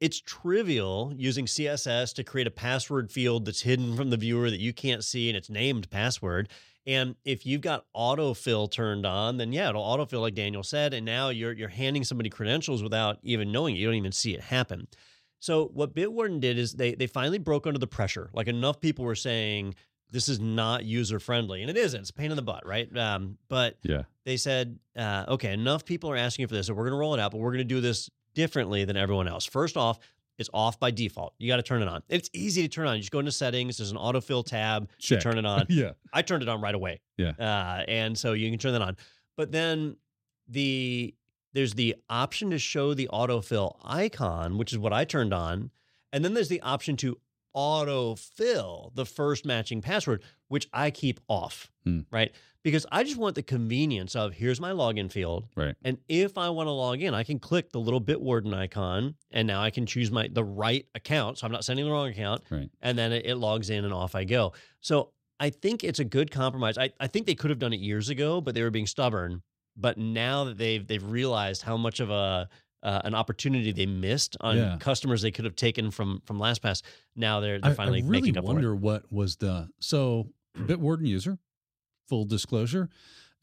[0.00, 4.58] it's trivial using CSS to create a password field that's hidden from the viewer that
[4.58, 6.48] you can't see and it's named password.
[6.84, 10.94] And if you've got autofill turned on, then yeah, it'll autofill like Daniel said.
[10.94, 13.78] And now you're you're handing somebody credentials without even knowing it.
[13.78, 14.88] You don't even see it happen.
[15.46, 18.30] So what Bitwarden did is they they finally broke under the pressure.
[18.32, 19.76] Like enough people were saying
[20.10, 22.00] this is not user friendly, and it isn't.
[22.00, 22.88] It's a pain in the butt, right?
[22.98, 24.02] Um, but yeah.
[24.24, 27.14] they said, uh, okay, enough people are asking for this, so we're going to roll
[27.14, 29.44] it out, but we're going to do this differently than everyone else.
[29.44, 30.00] First off,
[30.36, 31.34] it's off by default.
[31.38, 32.02] You got to turn it on.
[32.08, 32.96] It's easy to turn on.
[32.96, 33.76] You just go into settings.
[33.76, 34.88] There's an autofill tab.
[34.98, 35.18] Check.
[35.18, 35.66] You turn it on.
[35.68, 35.92] yeah.
[36.12, 37.00] I turned it on right away.
[37.18, 37.32] Yeah.
[37.38, 38.96] Uh, and so you can turn that on.
[39.36, 39.96] But then
[40.48, 41.14] the
[41.56, 45.70] there's the option to show the autofill icon, which is what I turned on.
[46.12, 47.16] And then there's the option to
[47.56, 51.70] autofill the first matching password, which I keep off.
[51.84, 52.00] Hmm.
[52.10, 52.32] Right.
[52.62, 55.46] Because I just want the convenience of here's my login field.
[55.56, 55.74] Right.
[55.82, 59.46] And if I want to log in, I can click the little Bitwarden icon and
[59.46, 61.38] now I can choose my the right account.
[61.38, 62.68] So I'm not sending the wrong account Right.
[62.82, 64.52] and then it, it logs in and off I go.
[64.80, 66.76] So I think it's a good compromise.
[66.76, 69.42] I, I think they could have done it years ago, but they were being stubborn.
[69.76, 72.48] But now that they've they've realized how much of a
[72.82, 74.76] uh, an opportunity they missed on Yeah.
[74.78, 76.82] customers they could have taken from from LastPass,
[77.14, 81.06] now they're they're I, finally I really making up wonder what was the so Bitwarden
[81.06, 81.38] user,
[82.08, 82.88] full disclosure.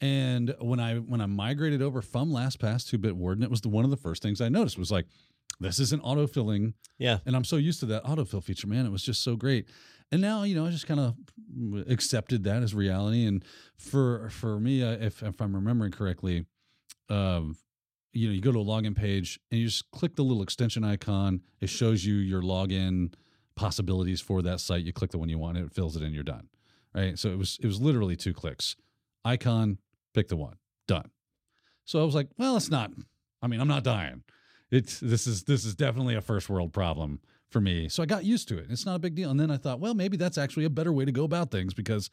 [0.00, 3.84] And when I when I migrated over from LastPass to Bitwarden, it was the one
[3.84, 5.06] of the first things I noticed was like,
[5.60, 6.74] this isn't autofilling.
[6.98, 7.18] Yeah.
[7.24, 8.86] And I'm so used to that autofill feature, man.
[8.86, 9.68] It was just so great.
[10.14, 11.16] And now, you know, I just kind of
[11.88, 13.26] accepted that as reality.
[13.26, 13.44] And
[13.76, 16.46] for for me, uh, if if I'm remembering correctly,
[17.08, 17.56] um,
[18.12, 20.84] you know, you go to a login page and you just click the little extension
[20.84, 21.40] icon.
[21.60, 23.12] It shows you your login
[23.56, 24.84] possibilities for that site.
[24.84, 26.46] You click the one you want, it fills it in, you're done.
[26.94, 27.18] Right.
[27.18, 28.76] So it was it was literally two clicks.
[29.24, 29.78] Icon,
[30.14, 31.10] pick the one, done.
[31.86, 32.92] So I was like, well, it's not
[33.42, 34.22] I mean, I'm not dying.
[34.70, 37.18] It's this is this is definitely a first world problem
[37.54, 37.88] for me.
[37.88, 38.66] So I got used to it.
[38.68, 39.30] It's not a big deal.
[39.30, 41.72] And then I thought, well, maybe that's actually a better way to go about things
[41.72, 42.10] because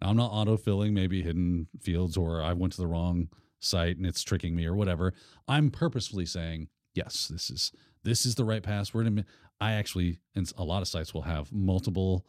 [0.00, 3.28] I'm not autofilling maybe hidden fields or I went to the wrong
[3.58, 5.12] site and it's tricking me or whatever.
[5.48, 7.72] I'm purposefully saying, yes, this is
[8.04, 9.06] this is the right password.
[9.08, 9.24] And
[9.60, 12.24] I actually, and a lot of sites will have multiple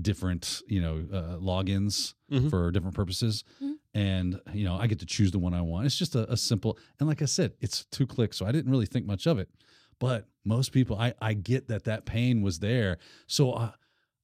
[0.00, 2.48] different, you know, uh, logins Mhm.
[2.48, 3.44] for different purposes.
[3.60, 3.74] Mhm.
[3.94, 5.86] And, you know, I get to choose the one I want.
[5.86, 8.36] It's just a, a simple, and like I said, it's two clicks.
[8.38, 9.48] So I didn't really think much of it.
[10.00, 12.98] But most people, I, I get that that pain was there.
[13.26, 13.72] So uh,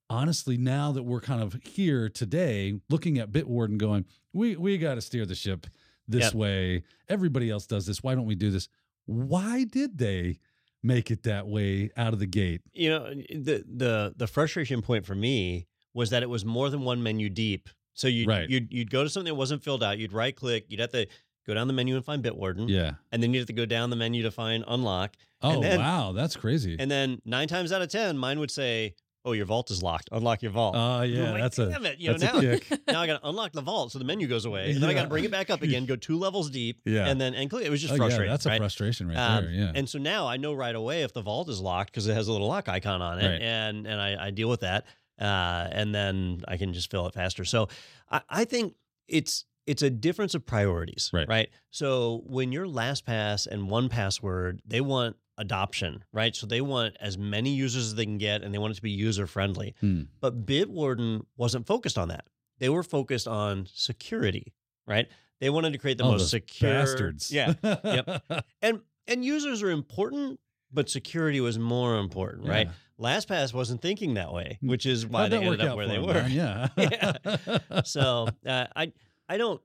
[0.08, 4.94] honestly, now that we're kind of here today, looking at Bitwarden going, we, we got
[4.94, 5.66] to steer the ship
[6.06, 6.34] this Yep.
[6.34, 6.82] way.
[7.08, 8.02] Everybody else does this.
[8.02, 8.68] Why don't we do this?
[9.06, 10.38] Why did they
[10.82, 12.60] make it that way out of the gate?
[12.74, 16.82] you know the the the frustration point for me was that it was more than
[16.82, 18.50] one menu deep so you'd, Right.
[18.50, 21.06] you'd you'd go to something that wasn't filled out you'd right click you'd have to
[21.46, 22.92] go down the menu and find bitwarden Yeah.
[23.12, 26.12] and then you'd have to go down the menu to find unlock Oh, then- wow.
[26.12, 26.76] That's crazy.
[26.78, 28.94] and then nine times out of ten mine would say
[29.26, 31.30] oh your vault is locked unlock your vault Oh, I'm yeah.
[31.32, 32.80] like, That's a, damn it you know that's now a kick.
[32.88, 35.08] now i gotta unlock the vault so the menu goes away and then i gotta
[35.08, 37.06] bring it back up again go two levels deep Yeah.
[37.06, 38.58] and then and click it was just Oh, yeah, frustrating that's a right?
[38.58, 39.52] frustration right Um, there.
[39.54, 39.72] Yeah.
[39.74, 42.28] And so now I know right away if the vault is locked because it has
[42.28, 43.40] a little lock icon on it, Right.
[43.42, 44.84] and and I, I deal with that,
[45.18, 47.44] uh, and then I can just fill it faster.
[47.46, 47.68] So
[48.10, 48.74] I, I think
[49.08, 51.28] it's it's a difference of priorities, Right.
[51.28, 51.48] Right.
[51.70, 56.34] So when you're LastPass and 1Password, they want adoption, right?
[56.36, 58.82] So they want as many users as they can get, and they want it to
[58.82, 59.74] be user friendly.
[59.80, 60.02] Hmm.
[60.20, 62.24] But Bitwarden wasn't focused on that.
[62.58, 64.52] They were focused on security,
[64.86, 65.08] right?
[65.40, 67.32] They wanted to create the Oh, most secure bastards.
[67.32, 68.22] Yeah, yep.
[68.62, 70.38] and and users are important,
[70.72, 72.68] but security was more important, right?
[73.00, 76.24] LastPass wasn't thinking that way, which is why How'd they ended up where they were.
[76.28, 76.68] Yeah.
[76.76, 77.82] Yeah.
[77.84, 78.92] So uh, I
[79.28, 79.60] I don't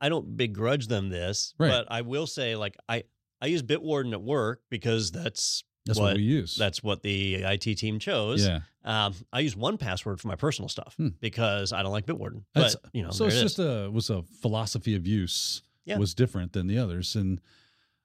[0.00, 1.68] I don't begrudge them this, Right.
[1.70, 3.04] but I will say like I
[3.40, 6.54] I use Bitwarden at work because that's That's what, what we use.
[6.56, 8.46] that's what the IT team chose.
[8.46, 8.60] yeah.
[8.82, 11.08] Um, I use 1Password for my personal stuff Hmm.
[11.20, 12.44] because I don't like Bitwarden.
[12.54, 15.98] That's- But you know, so it's it just a was a philosophy of use Yeah.
[15.98, 17.40] was different than the others, and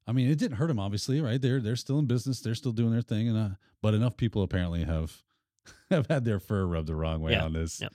[0.07, 1.41] I mean it didn't hurt them obviously, right?
[1.41, 3.49] They're they're still in business, they're still doing their thing, and uh,
[3.81, 5.21] but enough people apparently have
[5.89, 7.45] have had their fur rubbed the wrong way Yeah.
[7.45, 7.93] on this, Yep.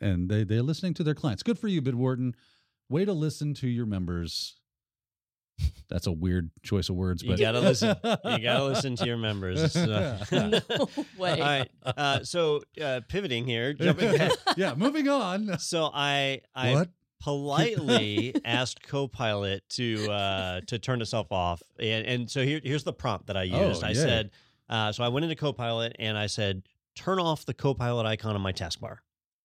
[0.00, 1.42] And they they're listening to their clients.
[1.42, 2.34] Good for you, Bitwarden.
[2.88, 4.56] Way to listen to your members.
[5.90, 7.94] That's a weird choice of words, but You gotta listen.
[8.02, 9.60] You gotta listen to your members.
[9.64, 11.32] It's, uh, no way.
[11.32, 11.70] All right.
[11.84, 14.32] Uh, so uh, pivoting here, jumping back.
[14.56, 15.58] yeah, moving on.
[15.58, 16.88] So I I what?
[17.20, 22.92] politely asked Copilot to uh, to turn itself off, and and so here here's the
[22.94, 23.84] prompt that I Oh, used.
[23.84, 24.30] I said,
[24.70, 26.62] uh, so I went into Copilot and I said,
[26.94, 28.98] turn off the Copilot icon on my taskbar,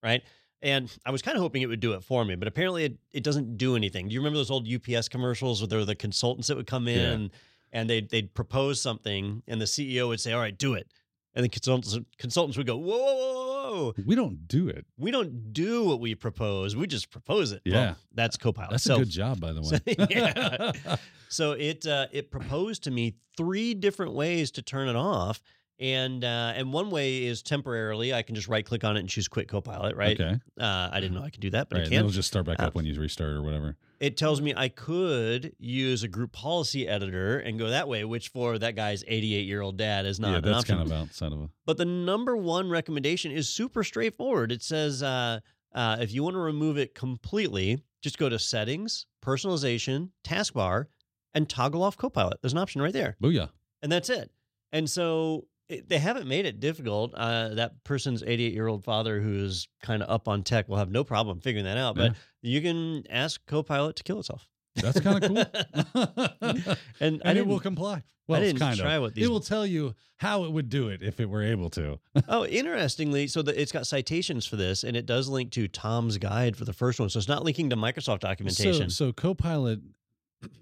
[0.03, 0.21] right?
[0.65, 2.97] And I was kind of hoping it would do it for me, but apparently it,
[3.13, 4.07] it doesn't do anything.
[4.07, 6.87] Do you remember those old UPS commercials where there were the consultants that would come
[6.87, 7.11] in Yeah.
[7.11, 7.29] and,
[7.71, 10.87] and they'd, they'd propose something and the CEO would say, all right, do it.
[11.35, 13.93] And the consultants, consultants would go, whoa, whoa, whoa, whoa.
[14.07, 14.85] We don't do it.
[14.97, 16.75] We don't do what we propose.
[16.75, 17.61] We just propose it.
[17.63, 17.73] Yeah.
[17.73, 18.71] Well, that's Copilot.
[18.71, 19.95] That's so, a good job, by the so- way.
[20.09, 20.95] yeah.
[21.29, 25.41] so it uh, it proposed to me three different ways to turn it off,
[25.79, 28.13] and uh, and one way is temporarily.
[28.13, 29.95] I can just right click on it and choose Quit Copilot.
[29.95, 30.19] Right.
[30.19, 30.39] Okay.
[30.59, 31.85] Uh, I didn't know I could do that, but Right.
[31.87, 31.99] I can.
[31.99, 33.75] It'll just start back Uh, up when you restart or whatever.
[33.99, 38.27] It tells me I could use a group policy editor and go that way, which
[38.29, 40.77] for that guy's 88 year old dad is not yeah, an that's option.
[40.77, 41.49] kind of outside of a.
[41.65, 44.51] But the number one recommendation is super straightforward.
[44.51, 45.39] It says uh,
[45.73, 50.85] uh, if you want to remove it completely, just go to settings, personalization, taskbar,
[51.33, 52.41] and toggle off Copilot.
[52.41, 53.49] There's an option right there, Booyah.
[53.81, 54.31] and that's it.
[54.71, 57.13] And so it, they haven't made it difficult.
[57.13, 60.91] Uh, that person's 88 year old father, who's kind of up on tech, will have
[60.91, 61.95] no problem figuring that out.
[61.95, 64.47] But you can ask Copilot to kill itself.
[64.75, 66.75] That's kind of cool.
[66.99, 68.03] and and it will comply.
[68.27, 69.03] Well, I didn't kind try of.
[69.03, 71.69] what these It will tell you how it would do it if it were able
[71.71, 71.99] to.
[72.27, 76.17] Oh, interestingly, so the, it's got citations for this, and it does link to Tom's
[76.17, 77.09] guide for the first one.
[77.09, 78.89] So it's not linking to Microsoft documentation.
[78.89, 79.81] So, so Copilot,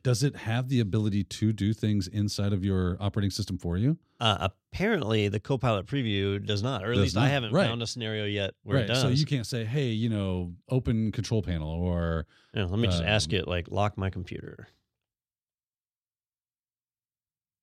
[0.03, 3.97] does it have the ability to do things inside of your operating system for you?
[4.19, 7.67] uh, apparently, the Copilot preview does not, or at Does least I haven't right.
[7.67, 8.85] found a scenario yet where right.
[8.85, 9.01] it does.
[9.01, 13.03] So you can't say, "Hey, you know, open control panel," or Yeah, let me just
[13.03, 14.67] ask um, it, like, lock my computer.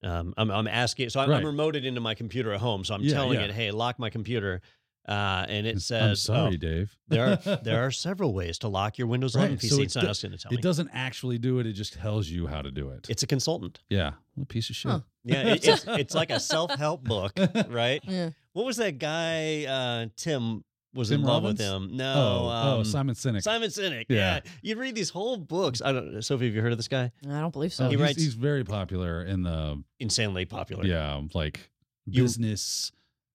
[0.03, 2.85] Um, I'm, I'm asking, so I'm, I'm remoted into my computer at home.
[2.85, 3.47] So I'm Yeah, telling yeah.
[3.47, 4.63] it, hey, lock my computer.
[5.09, 6.97] Uh, and it says, I'm sorry, oh, Dave.
[7.09, 9.69] there are there are several ways to lock your Windows 11 Right, PC.
[9.71, 10.63] so it's not do- going to tell It me.
[10.63, 11.67] doesn't actually do it.
[11.67, 13.07] It just tells you how to do it.
[13.09, 13.81] It's a consultant.
[13.89, 14.93] yeah, what a piece of shit.
[14.93, 15.01] Huh.
[15.25, 17.33] Yeah, it, it's it's like a self help book,
[17.69, 18.01] right?
[18.07, 18.31] Yeah.
[18.53, 20.65] What was that guy, uh, Tim?
[20.93, 21.97] was Tim in love with him.
[21.97, 23.43] No, oh, oh, um, Simon Sinek.
[23.43, 24.07] Simon Sinek.
[24.09, 24.17] Yeah.
[24.19, 24.41] Yeah.
[24.63, 25.81] you read these whole books.
[25.81, 26.21] I don't.
[26.23, 27.13] Sophie, have you heard of this guy?
[27.29, 27.85] I don't believe so.
[27.85, 30.85] Oh, He he's, writes- he's very popular in the Insanely popular.
[30.85, 31.71] yeah, like
[32.07, 32.91] You- business.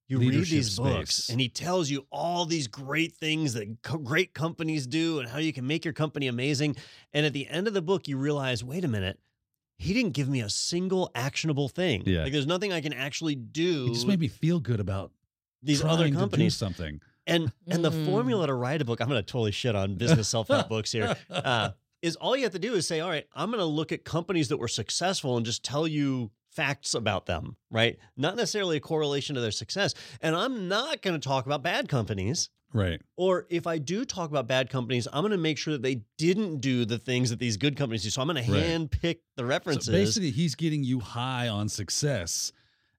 [0.08, 1.30] You read leadership these books space.
[1.30, 5.40] and he tells you all these great things that co- great companies do and how
[5.40, 6.76] you can make your company amazing
[7.14, 9.20] and at the end of the book you realize wait a minute
[9.78, 12.24] he didn't give me a single actionable thing Yeah.
[12.24, 15.12] like there's nothing i can actually do It just made me feel good about
[15.64, 17.02] these trying other to do companies something.
[17.26, 18.06] and and the Mm.
[18.06, 21.16] formula to write a book i'm going to totally shit on business self-help books here
[21.32, 21.70] uh,
[22.04, 24.04] is all you have to do is say all right i'm going to look at
[24.06, 28.80] companies that were successful and just tell you facts about them right not necessarily a
[28.80, 33.02] correlation to their success and i'm not going to talk about bad companies right.
[33.18, 36.02] or if I do talk about bad companies, I'm going to make sure that they
[36.18, 38.10] didn't do the things that these good companies do.
[38.10, 38.64] So I'm going to Right.
[38.64, 39.86] hand pick the references.
[39.86, 42.52] So basically, he's getting you high on success,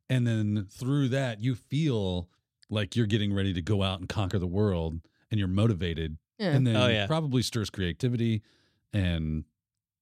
[0.08, 2.30] and then through that, you feel
[2.70, 6.52] like you're getting ready to go out and conquer the world, and you're motivated, Yeah.
[6.56, 7.06] and then Oh, yeah.
[7.06, 8.42] probably stirs creativity
[8.94, 9.44] and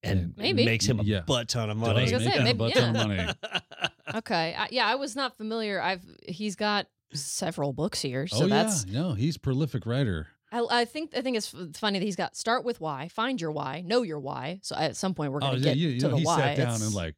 [0.05, 0.65] and Maybe.
[0.65, 1.21] makes him a Yeah.
[1.21, 2.03] butt ton of money.
[2.03, 3.33] was gonna make say, him a maybe- butt ton of money.
[4.15, 4.55] Okay.
[4.57, 5.81] I, yeah, I was not familiar.
[5.81, 10.29] I've he's got several books here, so oh that's yeah, no, he's a prolific writer.
[10.53, 13.41] I, I think I think it's f- funny that he's got start with why, find
[13.41, 14.61] your why, know your why.
[14.63, 16.25] So at some point we're Oh gonna yeah, get you, you to know, the he
[16.27, 16.37] why.
[16.37, 17.15] sat down It's- and like,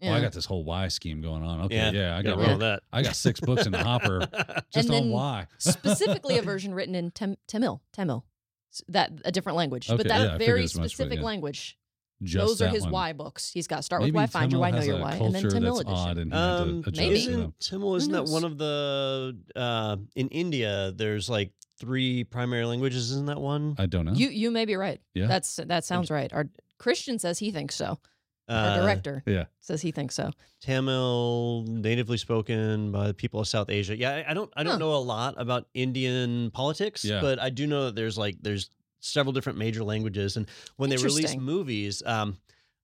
[0.00, 0.14] oh, yeah.
[0.14, 1.62] I got this whole why scheme going on.
[1.62, 1.90] Okay, Yeah.
[1.90, 2.82] yeah, I Gotta got roll that.
[2.92, 4.20] I got six books in the hopper
[4.72, 5.46] just And on then why.
[5.58, 8.24] specifically a version written in Tam- Tamil, Tamil,
[8.72, 10.90] S- that a different lanlanguage, but Okay, that yeah, I figured very as much, but
[10.92, 11.24] specific yeah.
[11.24, 11.76] language.
[12.22, 12.92] Just Those are his one.
[12.92, 13.50] why books.
[13.52, 15.50] He's got start with Maybe why, find your why, know your why, and then culture
[15.50, 16.08] Tamil that's edition.
[16.08, 17.18] odd and he had to Um, adjust, maybe.
[17.20, 17.38] you know.
[17.38, 17.94] isn't Tamil?
[17.94, 20.92] Isn't that one of the uh, in India?
[20.96, 23.12] There's like three primary languages.
[23.12, 23.76] Isn't that one?
[23.78, 24.14] I don't know.
[24.14, 25.00] You you may be right.
[25.14, 25.26] Yeah.
[25.28, 26.32] That's that sounds right.
[26.32, 27.98] Our Christian says he thinks so.
[28.48, 29.44] Our Uh, director yeah.
[29.60, 30.30] says he thinks so.
[30.82, 33.96] Tamil, natively spoken by the people of South Asia.
[33.96, 34.78] Yeah, I, I don't, I don't Huh.
[34.78, 37.20] know a lot about Indian politics, Yeah.
[37.20, 38.70] but I do know that there's like there's
[39.00, 42.36] several different major languages, and when they release movies, um,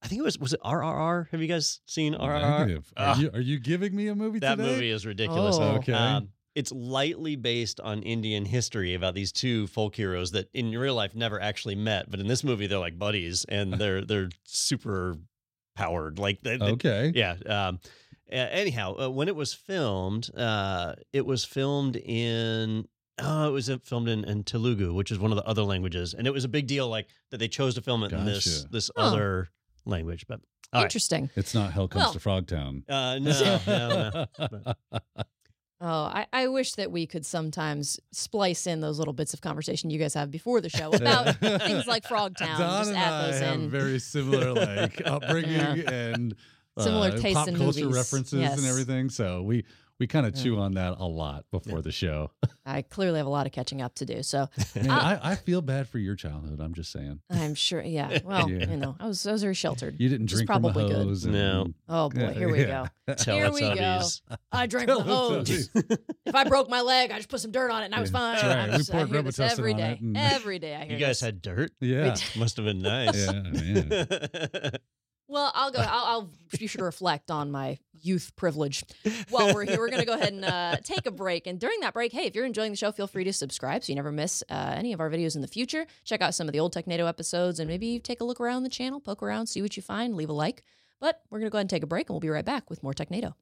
[0.02, 1.28] I think it was was it RRR.
[1.30, 2.58] Have you guys seen RRR?
[2.58, 2.92] Negative.
[2.96, 3.18] Are, Ah.
[3.18, 4.70] you, are you giving me a movie That today?
[4.72, 5.56] movie is ridiculous.
[5.58, 5.76] Oh.
[5.76, 5.92] Okay.
[5.92, 10.94] Um, it's lightly based on Indian history about these two folk heroes that in real
[10.94, 15.16] life never actually met, but in this movie they're like buddies and they're they're super
[15.74, 16.18] powered.
[16.18, 17.12] Like they, they- okay.
[17.14, 17.36] yeah.
[17.46, 17.80] Um,
[18.30, 22.86] a- anyhow, uh, when it was filmed, uh, it was filmed in.
[23.20, 26.14] Oh, it was uh, filmed in, in Telugu, which is one of the other languages,
[26.14, 28.62] and it was a big deal, like that they chose to film it in this
[28.62, 28.68] Gotcha.
[28.72, 29.02] this Huh.
[29.04, 29.50] other
[29.86, 30.26] language.
[30.26, 30.40] But
[30.72, 30.84] all right.
[30.84, 31.30] Interesting.
[31.36, 32.82] It's not Hell Comes Well- to Frogtown.
[32.88, 34.74] uh, no, no, no.
[35.80, 39.90] Oh, I, I wish that we could sometimes splice in those little bits of conversation
[39.90, 42.56] you guys have before the show about things like Frogtown.
[42.56, 43.70] Don just and add I those have in.
[43.70, 46.34] very similar like upbringing and
[46.78, 47.96] Similar uh, tastes pop in culture movies.
[47.96, 49.08] references and everything.
[49.10, 49.64] So we
[50.00, 50.42] we kind of Yeah.
[50.42, 51.82] chew on that a lot before Yeah.
[51.82, 52.30] the show.
[52.66, 54.22] I clearly have a lot of catching up to do.
[54.22, 55.20] So Man, Ah.
[55.22, 56.58] I, I feel bad for your childhood.
[56.60, 57.20] I'm just saying.
[57.30, 57.82] I'm sure.
[57.82, 58.18] Yeah.
[58.24, 58.70] Well, Yeah.
[58.70, 59.96] you know, I was I was very sheltered.
[60.00, 61.06] You didn't Which is drink from a probably good.
[61.06, 61.26] hose.
[61.26, 61.66] No.
[61.88, 62.88] Oh boy, here we yeah.
[63.06, 63.14] go.
[63.14, 64.00] Tell Here it's we go.
[64.50, 65.68] I drank the hose.
[66.24, 68.10] if I broke my leg, I just put some dirt on it and I was
[68.10, 68.34] Yeah, fine.
[68.46, 68.56] right.
[68.58, 69.92] I'm We just- I poured hear this Robitussin every on day.
[69.92, 71.20] it and- Every day I hear You guys this.
[71.20, 71.72] had dirt.
[71.80, 72.16] Yeah.
[72.36, 73.26] Must have been nice.
[73.26, 74.72] Yeah, man.
[75.34, 75.80] Well, I'll go.
[75.80, 78.84] I'll, I'll you reflect on my youth privilege.
[79.30, 81.48] While we're here, we're gonna go ahead and uh, take a break.
[81.48, 83.90] And during that break, hey, if you're enjoying the show, feel free to subscribe so
[83.90, 85.86] you never miss uh, any of our videos in the future.
[86.04, 88.68] Check out some of the old Technado episodes, and maybe take a look around the
[88.68, 90.62] channel, poke around, see what you find, leave a like.
[91.00, 92.84] But we're gonna go ahead and take a break, and we'll be right back with
[92.84, 93.34] more Technado.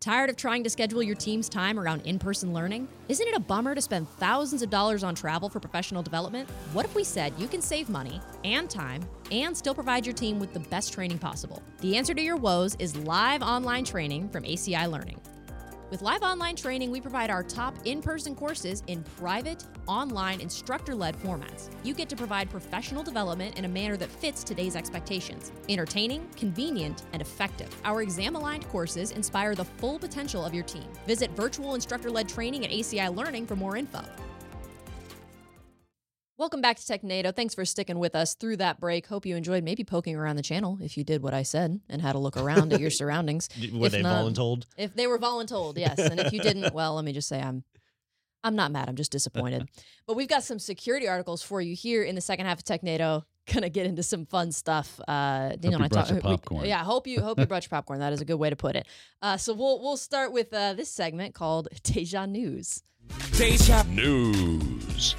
[0.00, 2.86] Tired of trying to schedule your team's time around in person learning?
[3.08, 6.48] Isn't it a bummer to spend thousands of dollars on travel for professional development?
[6.72, 10.38] What if we said you can save money and time and still provide your team
[10.38, 11.62] with the best training possible?
[11.80, 15.20] The answer to your woes is live online training from ACI Learning.
[15.88, 20.96] With live online training, we provide our top in person courses in private, online, instructor
[20.96, 21.70] led formats.
[21.84, 27.04] You get to provide professional development in a manner that fits today's expectations entertaining, convenient,
[27.12, 27.68] and effective.
[27.84, 30.88] Our exam aligned courses inspire the full potential of your team.
[31.06, 34.02] Visit virtual instructor led training at ACI Learning for more info.
[36.38, 37.34] Welcome back to Technado.
[37.34, 39.06] Thanks for sticking with us through that break.
[39.06, 42.02] Hope you enjoyed maybe poking around the channel if you did what I said and
[42.02, 43.48] had a look around at your surroundings.
[43.72, 44.64] Were If they not- voluntold?
[44.76, 45.98] If they were voluntold, yes.
[45.98, 47.64] And if you didn't, well, let me just say I'm
[48.44, 48.88] I'm not mad.
[48.88, 49.66] I'm just disappointed.
[50.06, 53.24] but we've got some security articles for you here in the second half of Technado.
[53.52, 55.00] Gonna get into some fun stuff.
[55.08, 56.66] Uh, Daniel you and I brought talk- your we- popcorn.
[56.66, 58.00] yeah, hope you hope you brought your popcorn.
[58.00, 58.86] That is a good way to put it.
[59.22, 62.82] Uh, so we'll we'll start with uh, this segment called Deja News.
[63.32, 65.14] Deja News.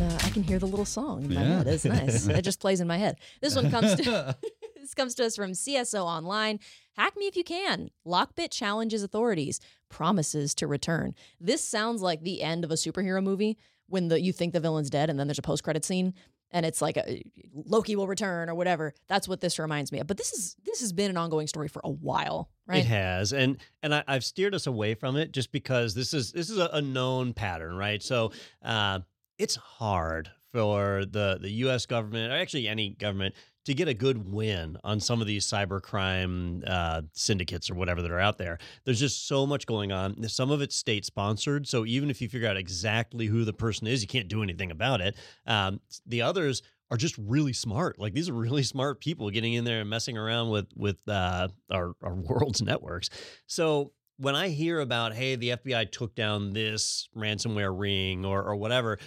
[0.00, 1.58] Can uh, I can hear the little song in my Yeah.
[1.58, 1.66] head.
[1.66, 2.26] It's nice.
[2.26, 3.16] it just plays in my head.
[3.40, 4.36] This one comes to
[4.80, 6.58] this comes to us from CSO Online.
[6.96, 7.90] Hack me if you can.
[8.06, 11.14] Lockbit challenges authorities, promises to return.
[11.40, 14.90] This sounds like the end of a superhero movie when the you think the villain's
[14.90, 16.14] dead and then there's a post credit scene
[16.52, 17.22] and it's like a,
[17.54, 18.92] Loki will return or whatever.
[19.08, 20.06] That's what this reminds me of.
[20.06, 22.78] But this is this has been an ongoing story for a while, right?
[22.78, 26.32] It has, and and I, I've steered us away from it just because this is
[26.32, 28.02] this is a, a known pattern, right?
[28.02, 28.32] So
[28.62, 29.00] uh,
[29.40, 31.86] it's hard for the the U.S.
[31.86, 33.34] government, or actually any government,
[33.64, 38.10] to get a good win on some of these cybercrime uh, syndicates or whatever that
[38.10, 38.58] are out there.
[38.84, 40.28] There's just so much going on.
[40.28, 43.86] Some of it's state sponsored, so even if you figure out exactly who the person
[43.86, 45.16] is, you can't do anything about it.
[45.46, 47.98] Um, the others are just really smart.
[47.98, 51.48] Like these are really smart people getting in there and messing around with with uh,
[51.70, 53.08] our our world's networks.
[53.46, 58.56] So when I hear about hey, the FBI took down this ransomware ring or or
[58.56, 58.98] whatever,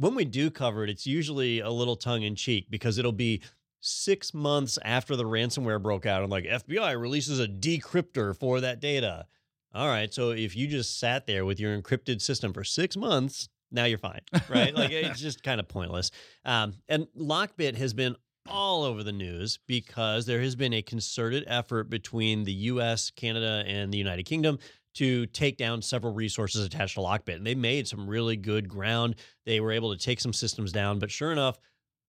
[0.00, 3.42] when we do cover it, it's usually a little tongue in cheek because it'll be
[3.80, 6.22] six months after the ransomware broke out.
[6.22, 9.26] and like FBI releases a decryptor for that data.
[9.74, 13.50] All right, so if you just sat there with your encrypted system for six months,
[13.70, 14.74] now you're fine, right?
[14.74, 16.10] like it's just kind of pointless.
[16.46, 18.16] Um, and Lockbit has been
[18.48, 23.62] all over the news because there has been a concerted effort between the US, Canada,
[23.66, 24.58] and the United Kingdom
[24.94, 27.36] to take down several resources attached to Lockbit.
[27.36, 29.16] And they made some really good ground.
[29.46, 31.58] They were able to take some systems down, but sure enough,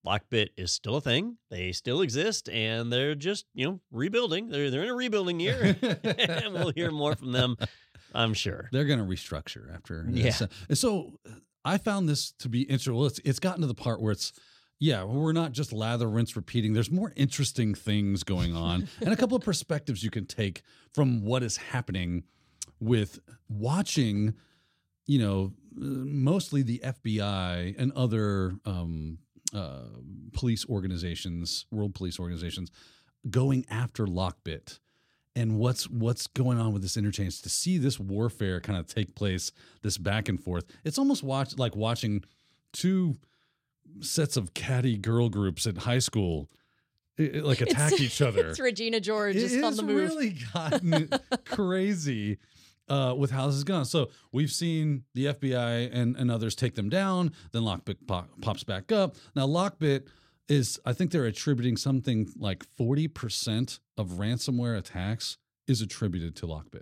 [0.05, 1.37] Lockbit is still a thing.
[1.51, 4.49] They still exist, and they're just you know rebuilding.
[4.49, 7.55] They're they're in a rebuilding year, and we'll hear more from them,
[8.13, 8.69] I'm sure.
[8.71, 10.05] They're going to restructure after.
[10.07, 10.23] Uh, yeah.
[10.23, 10.43] this.
[10.69, 12.95] And so uh, I found this to be interesting.
[12.95, 14.33] Well, it's, it's gotten to the part where it's,
[14.79, 16.73] yeah, we're not just lather, rinse, repeating.
[16.73, 20.63] There's more interesting things going on and a couple of perspectives you can take
[20.93, 22.23] from what is happening
[22.81, 24.33] with watching,
[25.05, 29.19] you know, uh, mostly the FBI and other um,
[29.53, 29.83] uh,
[30.33, 32.69] police organizations, world police organizations,
[33.29, 34.79] going after Lockbit
[35.35, 39.15] and what's what's going on with this interchange to see this warfare kind of take
[39.15, 39.51] place
[39.81, 40.65] this back and forth.
[40.83, 42.23] It's almost watch like watching
[42.73, 43.17] two
[44.01, 46.49] sets of catty girl groups in high school
[47.19, 48.49] i- i- like attack It's- each other.
[48.49, 50.09] It's Regina George it just on the move.
[50.09, 51.09] really gotten
[51.45, 52.37] crazy
[52.89, 53.85] uh, with has gone.
[53.85, 57.31] So we've seen the FBI and, and others take them down.
[57.51, 59.15] Then Lockbit pop, pops back up.
[59.35, 60.07] Now Lockbit
[60.49, 66.47] is, I think they're attributing something like forty percent of ransomware attacks is attributed to
[66.47, 66.81] Lockbit.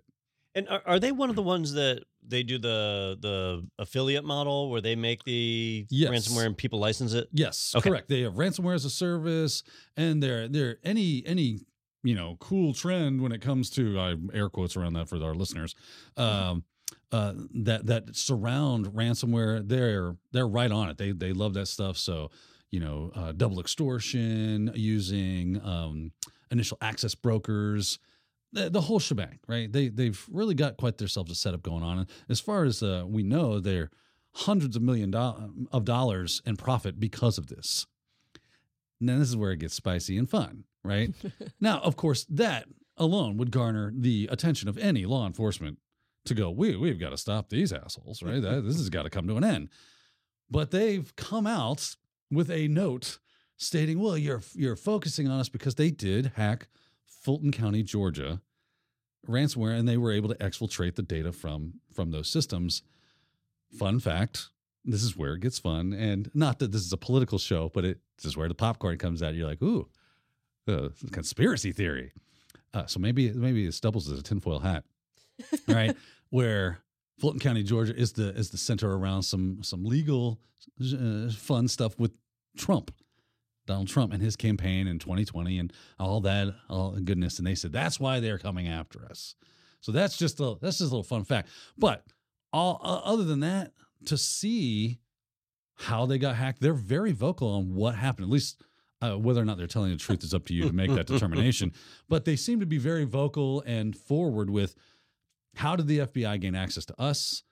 [0.55, 4.71] And are, are they one of the ones that they do the the affiliate model
[4.71, 6.11] where they make the Yes.
[6.11, 7.29] ransomware and people license it?
[7.31, 7.87] Yes, Okay.
[7.89, 8.09] correct.
[8.09, 9.61] They have ransomware as a service,
[9.95, 11.59] and they're they're any any
[12.03, 15.35] you know cool trend when it comes to I air quotes around that for our
[15.35, 15.75] listeners.
[16.17, 16.63] Um,
[17.11, 20.97] uh, that that surround ransomware, they're they're right on it.
[20.97, 21.97] They they love that stuff.
[21.97, 22.31] So
[22.71, 26.11] you know, uh, double extortion using um,
[26.51, 27.99] initial access brokers.
[28.51, 29.71] The, the whole shebang, right?
[29.71, 31.99] They they've really got quite themselves a setup going on.
[31.99, 33.91] And as far as uh, we know, they're
[34.33, 37.85] hundreds of million do- of dollars in profit because of this.
[38.99, 41.13] Now this is where it gets spicy and fun, right?
[41.59, 42.65] now, of course, that
[42.97, 45.79] alone would garner the attention of any law enforcement
[46.25, 48.41] to go, we we've got to stop these assholes, right?
[48.41, 49.69] That, this has got to come to an end.
[50.49, 51.95] But they've come out
[52.31, 53.19] with a note
[53.57, 56.67] stating, well, you're you're focusing on us because they did hack
[57.05, 58.41] Fulton County, Georgia,
[59.27, 62.83] ransomware, and they were able to exfiltrate the data from from those systems.
[63.77, 64.49] Fun fact:
[64.83, 67.85] this is where it gets fun, and not that this is a political show, but
[67.85, 69.35] it this is where the popcorn comes out.
[69.35, 69.87] You're like, ooh,
[70.69, 72.11] uh, conspiracy theory.
[72.73, 74.83] Uh, so maybe maybe this doubles as a tinfoil hat,
[75.67, 75.95] right?
[76.29, 76.79] where
[77.19, 80.39] Fulton County, Georgia, is the is the center around some some legal
[80.81, 82.11] uh, fun stuff with
[82.57, 82.91] Trump.
[83.65, 87.37] Donald Trump and his campaign in 2020 and all that, all goodness.
[87.37, 89.35] And they said that's why they're coming after us.
[89.81, 91.49] So that's just a that's just a little fun fact.
[91.77, 92.03] But
[92.51, 93.73] all uh, other than that,
[94.05, 94.99] to see
[95.75, 98.25] how they got hacked, they're very vocal on what happened.
[98.25, 98.61] At least
[99.01, 101.07] uh, whether or not they're telling the truth is up to you to make that
[101.13, 101.71] determination.
[102.07, 104.75] But they seem to be very vocal and forward with
[105.55, 107.43] how did the FBI gain access to us?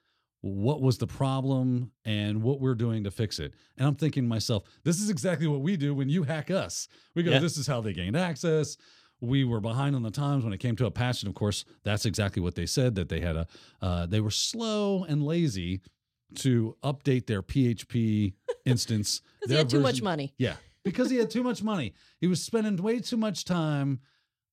[0.42, 3.54] What was the problem and what we're doing to fix it?
[3.78, 6.88] And I'm thinking to myself, this is exactly what we do when you hack us.
[7.16, 7.40] We go, Yeah.
[7.40, 8.78] this is how they gained access.
[9.20, 11.66] We were behind on the times when it came to a patch, and of course,
[11.84, 13.48] that's exactly what they said that they had a.
[13.82, 15.82] Uh, they were slow and lazy
[16.36, 18.34] to update their PHP
[18.64, 19.22] instance.
[19.42, 20.36] Because he their had too much money.
[20.38, 21.94] yeah, because he had too much money.
[22.22, 24.00] He was spending way too much time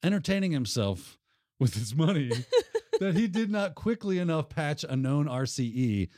[0.03, 1.17] entertaining himself
[1.61, 2.29] with his money
[3.01, 6.09] that he did not quickly enough patch a known RCE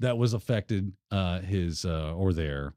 [0.00, 2.74] that was affected uh, his uh, or their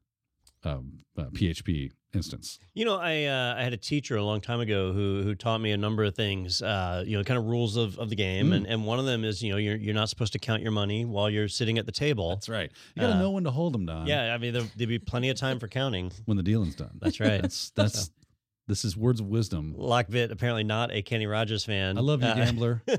[0.64, 2.58] um, uh, PHP instance.
[2.74, 5.58] You know, I uh, I had a teacher a long time ago who who taught
[5.60, 6.60] me a number of things.
[6.62, 8.54] Uh, you know, kind of rules of, of the game, Mm.
[8.56, 10.72] and, and one of them is you know you're you're not supposed to count your
[10.72, 12.30] money while you're sitting at the table.
[12.30, 12.70] That's right.
[12.94, 14.06] You got to Uh, know when to hold them, Don.
[14.06, 16.10] Yeah, I mean there, there'd be plenty of time for counting.
[16.24, 16.98] When the dealing's done.
[17.00, 17.40] That's right.
[17.42, 18.10] That's that's
[18.68, 19.76] this is words of wisdom.
[19.78, 21.96] Lockbit apparently not a Kenny Rogers fan.
[21.96, 22.82] I love you, Uh, gambler.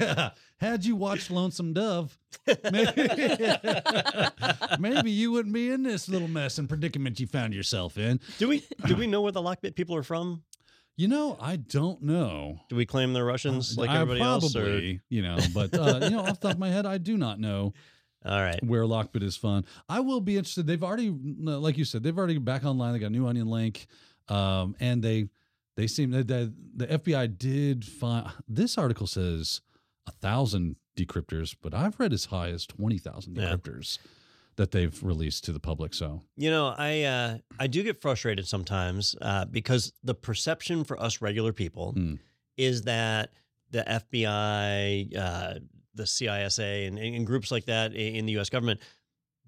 [0.00, 0.30] yeah.
[0.58, 2.18] Had you watched Lonesome Dove,
[2.72, 3.08] maybe,
[4.78, 8.20] maybe you wouldn't be in this little mess and predicament you found yourself in.
[8.38, 10.42] do we do we know where the Lockbit people are from?
[10.96, 12.60] You know, I don't know.
[12.70, 14.56] Do we claim they're Russians like I everybody else?
[14.56, 14.62] Or?
[14.62, 17.18] probably, you know, but uh, you know, off the top of my head, I do
[17.18, 17.74] not know
[18.24, 18.62] All right.
[18.64, 19.66] where Lockbit is fun.
[19.90, 20.66] I will be interested.
[20.66, 22.94] They've already, like you said, they've already back online.
[22.94, 23.86] They got a new Onion link,
[24.28, 25.28] um, and they
[25.76, 28.30] they seem that the, the FBI did find.
[28.48, 29.60] This article says
[30.06, 33.54] a thousand decryptors, but I've read as high as twenty thousand Yeah.
[33.56, 33.98] decryptors
[34.56, 35.92] that they've released to the public.
[35.92, 40.98] So You know, I uh, I do get frustrated sometimes uh, because the perception for
[41.00, 42.18] us regular people Mm.
[42.56, 43.32] is that
[43.70, 43.82] the
[44.36, 45.54] FBI, uh,
[45.94, 48.48] the CISA, and, and groups like that in the U.S.
[48.50, 48.80] government,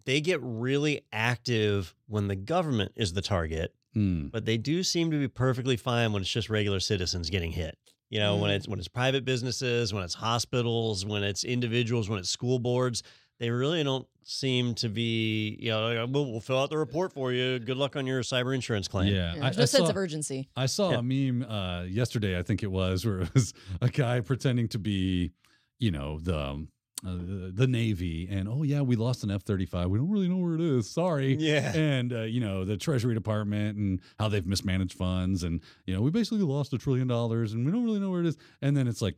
[0.05, 5.11] they get really active when the government is the target, mm, but they do seem
[5.11, 7.79] to be perfectly fine when it's just regular citizens getting hit.
[8.11, 8.55] You know, when Mm.
[8.57, 13.03] it's when it's private businesses, when it's hospitals, when it's individuals, when it's school boards,
[13.39, 15.57] they really don't seem to be.
[15.61, 17.59] You know, like, we'll, we'll fill out the report for you.
[17.59, 19.15] Good luck on your cyber insurance claim.
[19.15, 20.49] yeah, Yeah, I- no I sense saw- of urgency.
[20.57, 20.99] I saw Yeah.
[20.99, 23.53] a meme uh, yesterday, I think it was, where it was
[23.83, 25.33] a guy pretending to be,
[25.79, 26.69] you know, the um,
[27.07, 29.89] uh, the, the Navy, and oh yeah, we lost an F thirty five.
[29.89, 30.91] We don't really know where it is.
[30.91, 31.37] Sorry.
[31.37, 31.73] Yeah.
[31.75, 36.03] And uh, you know the Treasury Department and how they've mismanaged funds, and you know
[36.03, 38.37] we basically lost a trillion dollars, and we don't really know where it is.
[38.63, 39.15] And then it's like.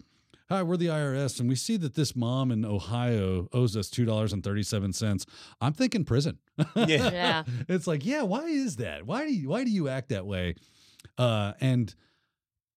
[0.48, 4.04] Hi, we're the IRS, and we see that this mom in Ohio owes us two
[4.04, 5.24] dollars and thirty-seven cents.
[5.60, 6.38] I'm thinking prison.
[6.74, 6.74] Yeah.
[6.88, 7.42] Yeah.
[7.68, 9.06] it's like, yeah, why is that?
[9.06, 10.56] Why do you why do you act that way?
[11.16, 11.94] Uh, and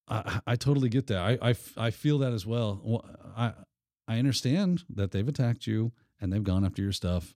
[0.07, 1.39] I, I totally get that.
[1.41, 2.79] I I feel that as well.
[2.83, 3.53] Well, I
[4.07, 7.33] I understand that they've attacked you and they've gone after your stuff,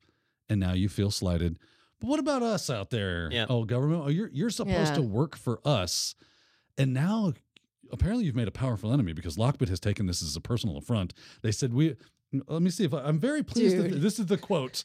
[0.50, 1.60] and now you feel slighted.
[2.00, 3.30] But what about us out there?
[3.32, 3.46] Yeah.
[3.50, 4.96] Oh, government, oh, you're you're supposed Yeah.
[4.96, 6.16] to work for us,
[6.78, 7.34] and now
[7.92, 11.14] apparently you've made a powerful enemy because Lockbit has taken this as a personal affront.
[11.42, 11.96] They said we.
[12.48, 13.78] Let me see if I, I'm very pleased.
[13.78, 14.84] That this is the quote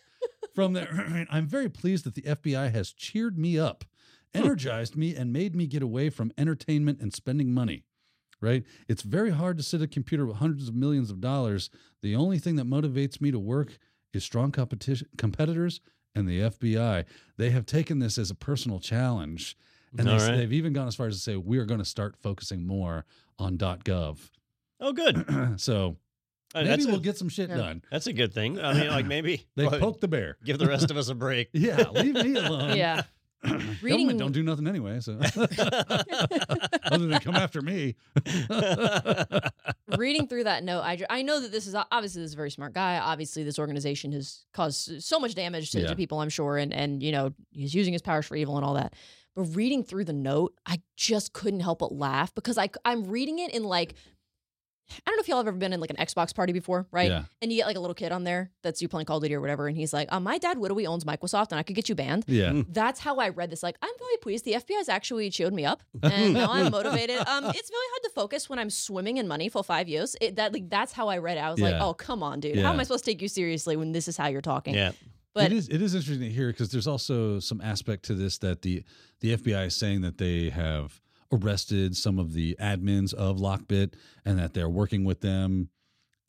[0.55, 1.27] from there.
[1.31, 3.85] I'm very pleased that the FBI has cheered me up,
[4.33, 4.43] hmm.
[4.43, 7.85] energized me, and made me get away from entertainment and spending money.
[8.43, 8.65] Right?
[8.89, 11.71] It's very hard to sit at a computer with hundreds of millions of dollars.
[12.03, 13.79] The only thing that motivates me to work
[14.13, 15.81] is strong competition competitors
[16.15, 17.05] and the FBI.
[17.39, 19.57] They have taken this as a personal challenge.
[19.97, 20.37] And they, All right.
[20.37, 23.05] they've even gone as far as to say we are going to start focusing more
[23.39, 24.19] on .gov.
[24.81, 25.25] Oh, good.
[25.61, 25.97] so
[26.55, 27.57] Uh, maybe that's, we'll a, get some shit Yeah.
[27.59, 27.83] done.
[27.91, 28.59] that's a good thing.
[28.61, 30.37] I mean, like maybe They well, poked the bear.
[30.45, 31.49] give the rest of us a break.
[31.55, 32.77] Yeah, leave me alone.
[32.77, 33.03] Yeah.
[33.45, 35.19] Government don't do nothing anyway, so
[36.85, 37.97] other than come after me.
[39.97, 42.51] reading through that note, I, I know that this is obviously this is a very
[42.51, 42.99] smart guy.
[42.99, 45.89] Obviously, this organization has caused so much damage to, Yeah.
[45.89, 48.65] to people, I'm sure, and and you know he's using his powers for evil and
[48.65, 48.95] all that.
[49.35, 53.39] But reading through the note, I just couldn't help but laugh because I I'm reading
[53.39, 53.95] it in like
[54.91, 57.11] I don't know if y'all have ever been in like an Xbox party before, right?
[57.11, 57.25] Yeah.
[57.41, 59.35] And you get like a little kid on there that's you playing Call of Duty
[59.35, 61.89] or whatever, and he's like, uh, "My dad literally owns Microsoft, and I could get
[61.89, 62.63] you banned." Yeah.
[62.69, 63.63] That's how I read this.
[63.63, 64.45] Like, I'm really pleased.
[64.45, 67.17] The FBI has actually showed me up, and now I'm motivated.
[67.17, 70.17] Um, it's really hard to focus when I'm swimming in money for five years.
[70.21, 71.41] It, that like that's how I read it.
[71.41, 72.59] I was like, oh come on, dude.
[72.59, 74.75] How am I supposed to take you seriously when this is how you're talking?
[74.75, 74.93] yeah.
[75.35, 78.39] But it is it is interesting to hear because there's also some aspect to this
[78.39, 78.85] that the
[79.21, 81.01] the FBI is saying that they have
[81.33, 85.69] arrested some of the admins of Lockbit and that they're working with them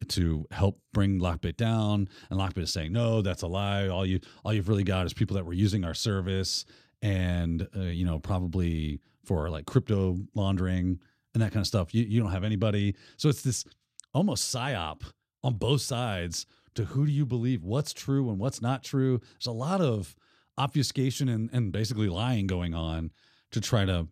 [0.10, 2.10] to help bring Lockbit down.
[2.30, 3.88] And Lockbit is saying, no, that's a lie.
[3.88, 6.66] All you all you've really got is people that were using our service
[7.02, 11.00] and uh, you know probably for like crypto laundering
[11.34, 11.94] and that kind of stuff.
[11.94, 12.96] You you don't have anybody.
[13.18, 13.66] So it's this
[14.14, 15.02] almost psyop
[15.44, 16.46] on both sides
[16.76, 20.16] to who do you believe what's true and what's not true there's a lot of
[20.58, 23.12] obfuscation and, and basically lying going on
[23.52, 24.08] to try to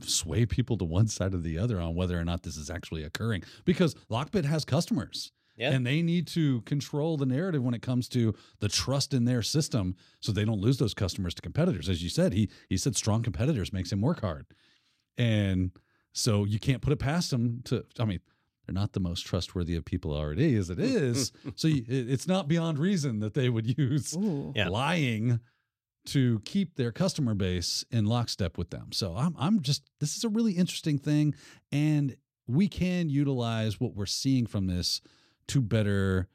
[0.00, 3.02] sway people to one side or the other on whether or not this is actually
[3.04, 5.32] occurring because lockbit has customers.
[5.54, 5.72] Yeah.
[5.72, 9.42] and they need to control the narrative when it comes to the trust in their
[9.42, 11.90] system so they don't lose those customers to competitors.
[11.90, 14.46] As you said he he said strong competitors makes him work hard.
[15.18, 15.72] And
[16.14, 18.20] so you can't put it past them to i mean
[18.66, 20.84] they're not the most trustworthy of people already as it hmm.
[20.84, 21.32] is.
[21.56, 24.52] So you, it, it's not beyond reason that they would use Ooh.
[24.56, 25.40] Lying
[26.04, 30.24] to keep their customer base in lockstep with them so i'm i'm just this is
[30.24, 31.34] a really interesting thing
[31.70, 35.00] and we can utilize what we're seeing from this
[35.46, 36.28] to better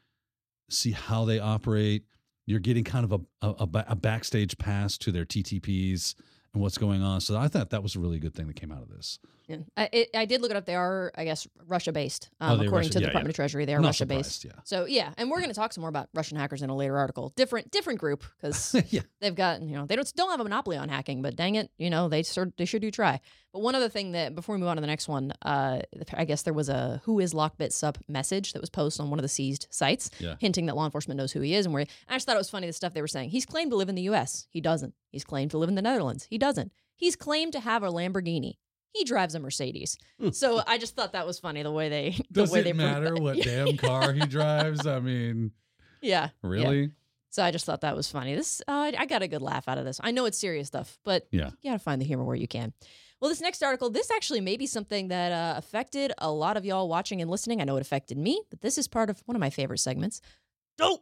[0.70, 2.04] see how they operate
[2.48, 6.16] you're getting kind of a, a, a a backstage pass to their TTPs
[6.54, 7.22] and what's going on.
[7.22, 9.20] So I thought that was a really good thing that came out of this.
[9.48, 9.58] Yeah.
[9.78, 10.66] I, it, I did look it up.
[10.66, 13.32] They are, I guess, Russia based, um, Oh, according Russia- to the yeah, Department yeah.
[13.32, 13.66] of Treasury.
[13.66, 14.42] They are Russia based.
[14.42, 16.76] surprised, So yeah, and we're going to talk some more about Russian hackers in a
[16.76, 17.32] later article.
[17.36, 18.82] Different, different group because Yeah.
[18.90, 19.02] yeah.
[19.22, 21.72] they've got you know they don't don't have a monopoly on hacking, but dang it,
[21.78, 22.24] you know they
[22.58, 23.22] they sure do try.
[23.54, 25.80] But one other thing that before we move on to the next one, uh,
[26.14, 29.18] I guess there was a "Who is Lockbit" sub message that was posted on one
[29.18, 30.36] of the seized sites, Yeah.
[30.40, 31.84] hinting that law enforcement knows who he is and where.
[31.84, 33.30] He, I just thought it was funny the stuff they were saying.
[33.30, 34.46] He's claimed to live in the U.S.
[34.50, 34.94] He doesn't.
[35.10, 36.28] He's claimed to live in the Netherlands.
[36.30, 36.74] He doesn't.
[36.98, 38.58] He's claimed to have a Lamborghini.
[38.94, 39.98] He drives a Mercedes.
[40.32, 42.74] so I just thought that was funny the way they the Does way it they
[42.74, 43.22] matter that.
[43.22, 44.86] what damn car he drives?
[44.88, 45.52] I mean,
[46.02, 46.30] Yeah.
[46.44, 46.50] yeah.
[46.50, 46.92] really?
[47.30, 48.34] So I just thought that was funny.
[48.36, 50.00] This uh, I- I got a good laugh out of this.
[50.04, 51.52] I know it's serious stuff, but Yeah.
[51.62, 52.74] you got to find the humor where you can.
[53.20, 56.66] Well, this next article, this actually may be something that uh, affected a lot of
[56.66, 57.62] y'all watching and listening.
[57.62, 60.22] I know it affected me, but this is part of one of my favorite segments.
[60.80, 61.00] Oh,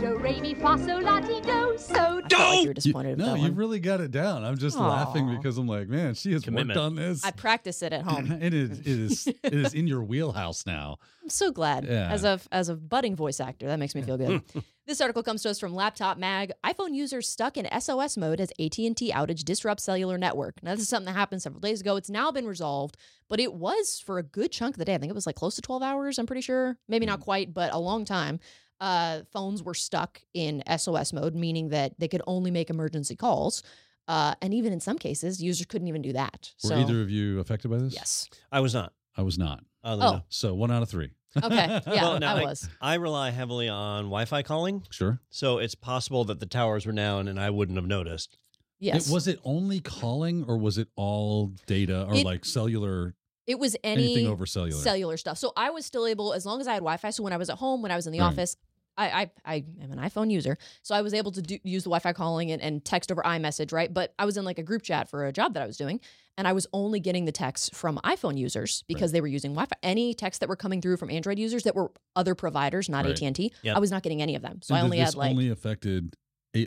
[0.00, 3.24] Do re mi fa sol la ti do so I like you were disappointed You-
[3.24, 3.56] no, you one.
[3.56, 4.44] really got it down.
[4.44, 6.78] I'm just laughing because I'm like, man, she has Commitment.
[6.78, 7.24] worked on this.
[7.24, 8.30] I practice it at home.
[8.40, 10.98] it is it is it is in your wheelhouse now.
[11.22, 11.84] I'm so glad.
[11.84, 12.12] Yeah.
[12.12, 14.42] As a as a budding voice actor, that makes me feel good.
[14.86, 16.52] this article comes to us from Laptop Mag.
[16.64, 20.62] iPhone users stuck in SOS mode as AT&T outage disrupts cellular network.
[20.62, 21.96] Now this is something that happened several days ago.
[21.96, 22.96] It's now been resolved,
[23.28, 24.94] but it was for a good chunk of the day.
[24.94, 26.78] I think it was like close to 12 hours, I'm pretty sure.
[26.86, 27.24] Maybe not hmm.
[27.24, 28.38] quite, but a long time.
[28.82, 33.62] Uh, phones were stuck in SOS mode, meaning that they could only make emergency calls.
[34.08, 36.52] Uh, and even in some cases, users couldn't even do that.
[36.64, 37.94] Were so either of you affected by this?
[37.94, 38.28] yes.
[38.50, 38.92] I was not.
[39.16, 39.62] I was not.
[39.84, 39.94] Oh.
[39.94, 40.24] enough.
[40.30, 41.10] So one out of three.
[41.42, 41.80] Okay.
[41.86, 42.68] Yeah, Well, now, I I- was.
[42.80, 45.20] I rely heavily on Wi-Fi calling, Sure.
[45.30, 48.36] so it's possible that the towers were down and I wouldn't have noticed.
[48.80, 49.08] Yes.
[49.08, 53.14] It, was it only calling or was it all data or It- like cellular
[53.46, 54.80] It was any anything over cellular?
[54.82, 55.38] cellular stuff.
[55.38, 57.10] So I was still able, as long as I had Wi-Fi.
[57.10, 58.26] So when I was at home, when I was in the Right.
[58.26, 58.56] office,
[58.96, 61.88] I, I I am an iPhone user, so I was able to do, use the
[61.90, 63.92] Wi-Fi calling and, and text over iMessage, right?
[63.92, 66.00] But I was in like a group chat for a job that I was doing,
[66.36, 69.76] and I was only getting the texts from iPhone users because they were using Wi-Fi.
[69.82, 73.14] Any texts that were coming through from Android users that were other providers, not Right.
[73.14, 73.76] AT and T, Yep.
[73.76, 74.60] I was not getting any of them.
[74.62, 76.14] So And I only had like only affected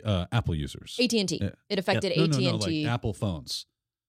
[0.04, 0.96] uh, Apple users.
[1.00, 1.40] AT and T.
[1.68, 2.86] It affected no, AT no, no, and like T.
[2.86, 3.66] Apple phones.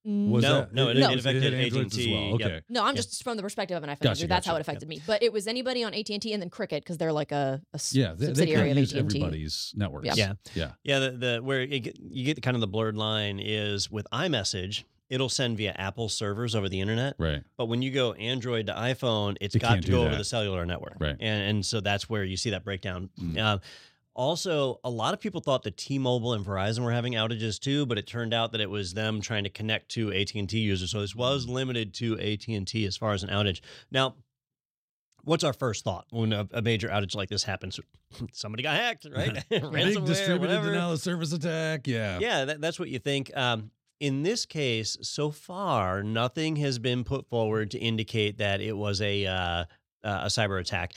[0.07, 2.39] Mm, Was No, that, no, it- it affected hit AT&T, well.
[2.39, 2.47] yep.
[2.49, 2.61] Okay.
[2.69, 3.01] No, I'm Yeah.
[3.01, 4.27] just from the perspective of an iPhone Gotcha, user.
[4.27, 5.01] That's how it affected me.
[5.05, 7.61] But it was anybody on AT and T and then Cricket because they're like a,
[7.73, 9.17] a Yeah, they, they subsidiary can't of use AT and T.
[9.19, 10.05] everybody's networks.
[10.07, 10.15] Yeah.
[10.15, 10.33] Yeah.
[10.55, 10.71] Yeah.
[10.83, 14.07] Yeah, the, the where it, get- you get kind of the blurred line is with
[14.13, 17.15] iMessage, it'll send via Apple servers over the internet.
[17.17, 17.43] Right.
[17.57, 20.23] But when you go Android to iPhone, it's It got to do go over the
[20.23, 20.95] cellular network.
[20.99, 21.17] Right.
[21.19, 23.09] And and so that's where you see that breakdown.
[23.19, 23.37] Mm.
[23.37, 23.57] Uh,
[24.17, 27.97] also, a lot of people thought that T-Mobile and Verizon were having outages too, but
[27.97, 30.91] it turned out that it was them trying to connect to AT&T users.
[30.91, 31.17] So this Mm.
[31.17, 33.61] was limited to AT&T as far as an outage.
[33.91, 34.15] Now,
[35.23, 37.79] what's our first thought when a, a major outage like this happens?
[38.33, 39.33] Somebody got hacked, right?
[39.49, 40.71] Big distributed whatever.
[40.71, 41.85] denial of service attack.
[41.87, 42.19] Yeah.
[42.19, 43.31] Yeah, that, that's what you think.
[43.37, 48.73] Um, in this case, so far, nothing has been put forward to indicate that it
[48.77, 49.65] was a uh, uh,
[50.03, 50.93] a cyber attack.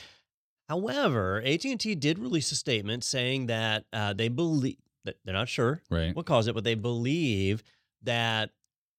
[0.71, 5.33] However, AT and T did release a statement saying that uh, they believe that they're
[5.33, 6.15] not sure Right.
[6.15, 7.61] what caused it, but they believe
[8.03, 8.51] that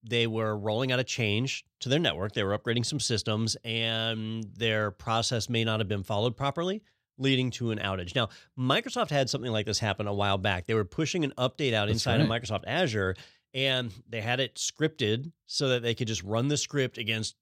[0.07, 2.35] they were rolling out a change to their network.
[2.35, 6.83] They were upgrading some systems, and their process may not have been followed properly,
[7.17, 8.15] leading to an outage.
[8.15, 10.67] Now, Microsoft had something like this happen a while back.
[10.67, 12.29] They were pushing an update out That's inside of.
[12.29, 13.17] Microsoft Azure,
[13.55, 17.35] and they had it scripted so that they could just run the script against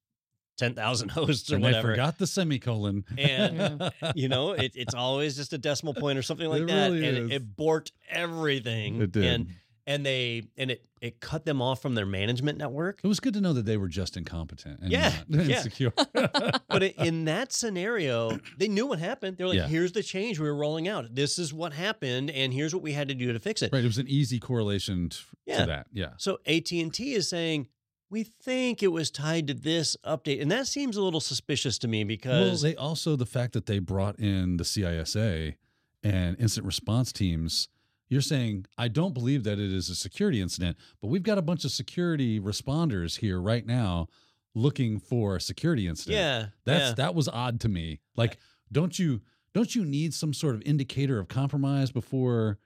[0.58, 1.90] 10,000 hosts or And they whatever.
[1.92, 3.04] forgot the semicolon.
[3.16, 6.90] And, you know, it, it's always just a decimal point or something like It that,
[6.92, 7.24] really and is.
[7.30, 9.00] it, it borked everything.
[9.02, 9.24] it did.
[9.24, 9.46] And
[9.86, 13.00] and they and it it cut them off from their management network.
[13.02, 15.56] it was good to know that they were just incompetent and Yeah, not yeah.
[15.56, 15.92] insecure.
[16.12, 19.38] But in that scenario, they knew what happened.
[19.38, 19.66] They're like, Yeah.
[19.66, 21.14] "Here's the change we were rolling out.
[21.14, 23.82] This is what happened, and here's what we had to do to fix it." right.
[23.82, 25.60] It was an easy correlation t- Yeah.
[25.60, 25.86] to that.
[25.92, 26.10] Yeah.
[26.18, 27.66] So AT and T is saying.
[28.10, 31.88] We think it was tied to this update, and that seems a little suspicious to
[31.88, 35.54] me Well, because they also the fact that they brought in the CISA
[36.02, 37.68] and instant response teams.
[38.08, 41.42] You're saying I don't believe that it is a security incident, but we've got a
[41.42, 44.08] bunch of security responders here right now
[44.54, 46.18] looking for a security incident.
[46.18, 46.94] yeah, That's yeah.
[46.94, 48.00] that was odd to me.
[48.16, 48.38] Like,
[48.72, 49.20] don't you
[49.54, 52.58] don't you need some sort of indicator of compromise before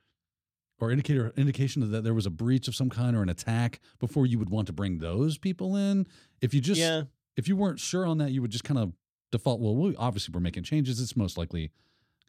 [0.81, 4.27] or indicator indication that there was a breach of some kind or an attack before
[4.27, 6.07] you would want to bring those people in?
[6.41, 7.03] If you just yeah.
[7.37, 8.93] if you weren't sure on that, you would just kind of
[9.33, 11.01] default, well, we obviously we're making changes.
[11.01, 11.72] It's most likely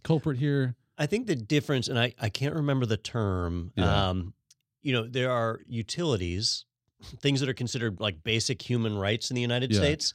[0.04, 0.76] culprit here.
[0.98, 3.72] I think the difference, and I, I can't remember the term.
[3.76, 4.10] Yeah.
[4.10, 4.34] Um,
[4.82, 6.66] you know, there are utilities,
[7.20, 9.80] things that are considered like basic human rights in the United Yeah.
[9.80, 10.14] States,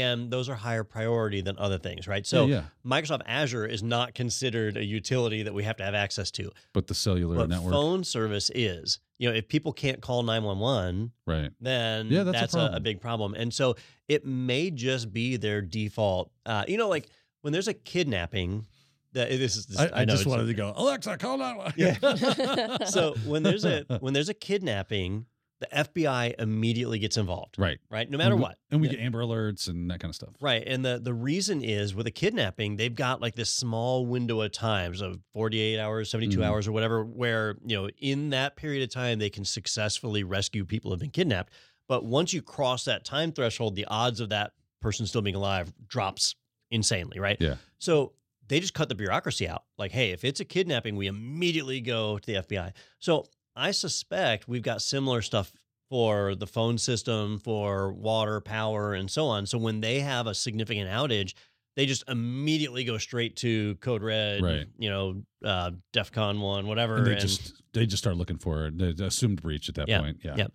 [0.00, 2.26] and those are higher priority than other things, right?
[2.26, 2.62] So yeah, yeah.
[2.84, 6.88] Microsoft Azure is not considered a utility that we have to have access to, but
[6.88, 8.98] the cellular but network, phone service is.
[9.18, 11.50] You know, if people can't call 911, right?
[11.60, 12.82] then Yeah, that's a that's, a, a, problem.
[12.82, 13.34] big problem.
[13.34, 13.76] And so
[14.08, 16.32] it may just be their default.
[16.44, 17.08] Uh, you know, like
[17.42, 18.66] when there's a kidnapping,
[19.12, 19.66] that this is.
[19.66, 22.84] This, I, I, know just wanted to go, Alexa, call that Yeah.
[22.86, 25.26] so when there's a when there's a kidnapping,
[25.60, 28.10] the FBI immediately gets involved, right, right?
[28.10, 28.58] No matter And we- what.
[28.70, 30.30] and we get Amber Alerts and that kind of stuff.
[30.40, 30.62] Right.
[30.66, 34.52] And the, the reason is with a kidnapping, they've got like this small window of
[34.52, 36.44] times of 48 hours, 72 Mhm.
[36.44, 40.64] hours, or whatever, where, you know, in that period of time, they can successfully rescue
[40.64, 41.52] people who have been kidnapped.
[41.88, 44.52] But once you cross that time threshold, the odds of that
[44.82, 46.34] person still being alive drops
[46.70, 47.36] insanely, right?
[47.40, 47.56] Yeah.
[47.78, 48.14] So
[48.48, 49.64] they just cut the bureaucracy out.
[49.78, 52.72] Like, hey, if it's a kidnapping, we immediately go to the FBI.
[52.98, 53.26] So
[53.56, 55.52] I suspect we've got similar stuff
[55.90, 59.46] for the phone system, for water, power, and so on.
[59.46, 61.34] So when they have a significant outage,
[61.76, 64.66] they just immediately go straight to Code Red, Right.
[64.78, 66.96] you know, uh, DEFCON one, whatever.
[66.98, 68.70] And they and- just they just start looking for.
[68.74, 70.18] The assumed breach at that Yeah, point.
[70.22, 70.34] Yeah.
[70.36, 70.46] yeah.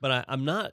[0.00, 0.72] but I, I'm not.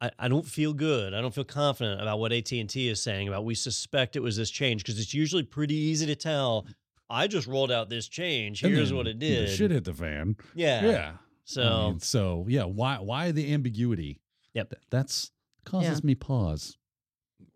[0.00, 1.12] I, I don't feel good.
[1.12, 3.44] I don't feel confident about what AT and T is saying about.
[3.44, 6.66] We suspect it was this change because it's usually pretty easy to tell.
[7.10, 8.60] I just rolled out this change.
[8.60, 9.50] Here's what it the did.
[9.50, 10.36] shit hit the fan.
[10.54, 10.84] yeah.
[10.84, 11.12] Yeah.
[11.44, 14.20] So I mean, so yeah, why why the ambiguity?
[14.52, 14.74] Yep.
[14.90, 15.30] That's
[15.64, 16.76] causes me pause.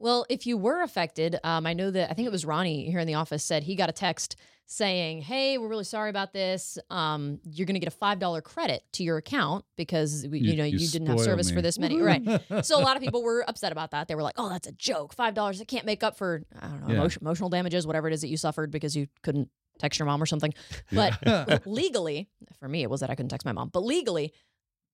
[0.03, 2.99] Well, if you were affected, um, I know that I think it was Ronnie here
[2.99, 4.35] in the office said he got a text
[4.67, 6.77] saying, "Hey, we're really sorry about this.
[6.91, 10.57] Um, you're going to get a five dollar credit to your account because we, you,
[10.57, 12.21] know you, didn't have service for this many, right?"
[12.65, 14.09] So a lot of people were upset about that.
[14.09, 15.15] They were like, "Oh, that's a joke.
[15.15, 15.61] Five dollars.
[15.61, 16.95] It can't make up for I don't know Yeah.
[16.95, 20.21] emotion, emotional damages, whatever it is that you suffered because you couldn't text your mom
[20.21, 20.53] or something."
[20.91, 22.29] But legally,
[22.59, 23.69] for me, it was that I couldn't text my mom.
[23.69, 24.33] But legally,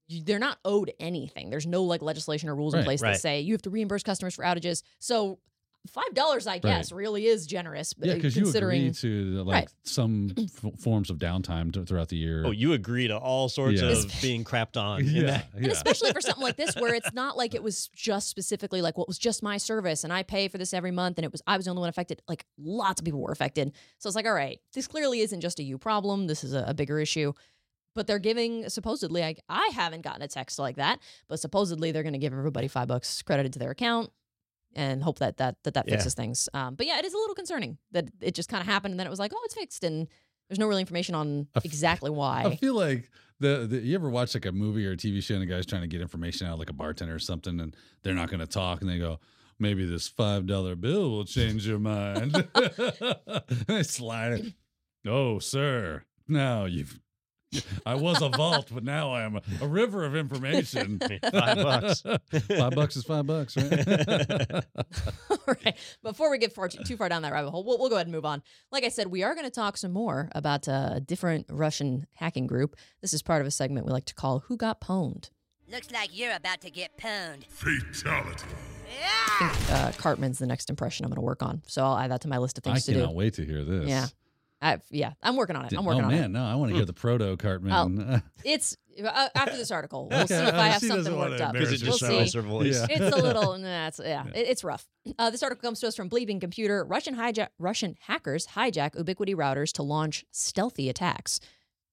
[0.08, 1.50] you- they're not owed anything.
[1.50, 3.12] There's no like legislation or rules in place Right.
[3.12, 4.82] that say you have to reimburse customers for outages.
[4.98, 5.38] So
[5.86, 7.94] five dollars, I guess, really is generous.
[7.98, 9.68] yeah, because you considering agree to like Right.
[9.84, 12.44] some f- forms of downtime to, throughout the year.
[12.44, 13.90] Oh, you agree to all sorts Yeah.
[13.90, 15.00] of being crapped on.
[15.06, 18.28] in yeah, and especially for something like this where it's not like it was just
[18.28, 21.24] specifically like what was just my service and I pay for this every month and
[21.24, 22.20] it was I was the only one affected.
[22.28, 23.72] Like lots of people were affected.
[23.98, 26.26] So it's like, all right, this clearly isn't just a you problem.
[26.26, 27.32] This is a, a bigger issue.
[27.98, 32.04] But they're giving supposedly I, I haven't gotten a text like that, but supposedly they're
[32.04, 34.10] going to give everybody five bucks credited to their account
[34.76, 35.94] and hope that that that, that Yeah.
[35.96, 36.48] fixes things.
[36.54, 39.00] Um, but yeah, it is a little concerning that it just kind of happened and
[39.00, 40.06] then it was like, oh, it's fixed and
[40.48, 43.96] there's no real information on I f- exactly why I feel like the, the you
[43.96, 46.00] ever watch like a movie or a TV show and the guy's trying to get
[46.00, 47.74] information out like a bartender or something and
[48.04, 49.18] they're not going to talk and they go
[49.58, 52.46] maybe this five dollar bill will change your mind.
[53.66, 54.52] they slide it.
[55.06, 56.98] Oh, sir, now you've.
[57.86, 60.98] I was a vault, but now I am a, a river of information.
[61.32, 62.02] Five bucks.
[62.02, 63.88] five bucks is five bucks, right?
[65.30, 65.76] All right.
[66.02, 68.06] Before we get far too, too far down that rabbit hole, we'll, we'll go ahead
[68.06, 68.42] and move on.
[68.70, 72.06] Like I said, we are going to talk some more about uh, a different Russian
[72.14, 72.76] hacking group.
[73.00, 75.30] This is part of a segment we like to call "Who Got Pwned."
[75.70, 77.44] Looks like you're about to get pwned.
[77.46, 78.44] Fatality.
[79.40, 82.10] I think uh, Cartman's the next impression I'm going to work on, so I'll add
[82.10, 82.98] that to my list of I things to do.
[82.98, 83.16] I cannot do.
[83.18, 83.88] wait to hear this.
[83.88, 84.06] Yeah.
[84.60, 85.72] I, yeah, I'm working on it.
[85.72, 86.28] I'm working oh on man, it.
[86.28, 88.22] no, I want to hear the proto Cartman.
[88.44, 90.08] It's uh, after this article.
[90.10, 91.52] We'll see if I uh, have she something worked up.
[91.52, 92.38] Because it We'll just see.
[92.38, 92.80] her voice.
[92.80, 92.86] Yeah.
[92.90, 94.88] it's a little nah, it's, yeah, It, it's rough
[95.18, 99.34] uh, this article comes to us from bleeping computer russian hijack russian hackers hijack ubiquiti
[99.34, 101.40] routers to launch stealthy attacks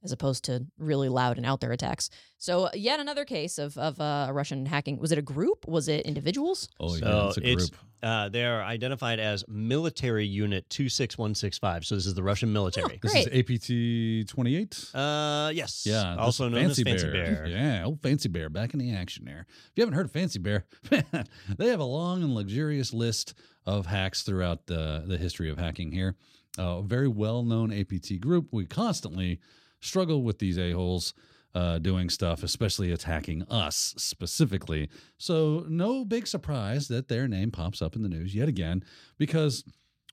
[0.06, 4.00] as opposed to really loud and out there attacks so yet another case of, of
[4.00, 7.38] uh, a russian hacking was it a group was it individuals oh yeah, So it's
[7.38, 7.82] a it's group.
[8.04, 11.84] uh, they're identified as military unit two six one six five.
[11.86, 13.00] So this is the Russian military.
[13.02, 14.74] This is APT twenty eight.
[14.94, 15.84] Uh, yes.
[15.88, 17.48] Yeah, Also known as Fancy Bear.
[17.48, 19.48] Yeah, old Fancy Bear back in the action there.
[19.50, 21.26] If you haven't heard of Fancy Bear, man,
[21.58, 23.34] they have a long and luxurious list
[23.66, 26.16] of hacks throughout the, the history of hacking here.
[26.60, 28.50] Uh, a very well known APT group.
[28.52, 29.40] We constantly
[29.86, 31.14] struggle with these a-holes
[31.54, 34.90] uh, doing stuff, especially attacking us specifically.
[35.18, 38.84] So, no big surprise that their name pops up in the news yet again
[39.18, 39.64] because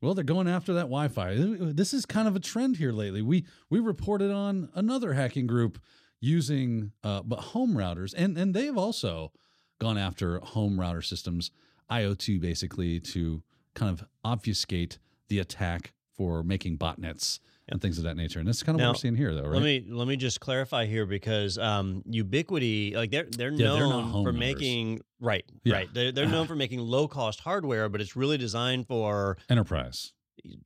[0.00, 1.36] well, they're going after that Wi-Fi.
[1.72, 3.22] This is kind of a trend here lately.
[3.22, 5.80] We we reported on another hacking group
[6.20, 9.32] using uh, but home routers, and and they've also
[9.80, 11.50] gone after home router systems,
[11.90, 13.42] IoT basically, to
[13.74, 14.98] kind of obfuscate
[15.28, 17.38] the attack for making botnets
[17.68, 18.38] and things of that nature.
[18.38, 19.52] And that's kind of what Now, we're seeing here, though, right?
[19.52, 23.80] Let me let me just clarify here because um, Ubiquiti, like they're they're Yeah, they're
[23.88, 24.38] known for routers.
[24.38, 25.74] making right, Yeah.
[25.74, 25.88] right.
[25.94, 30.12] They're they're known for making low cost hardware, but it's really designed for Enterprise.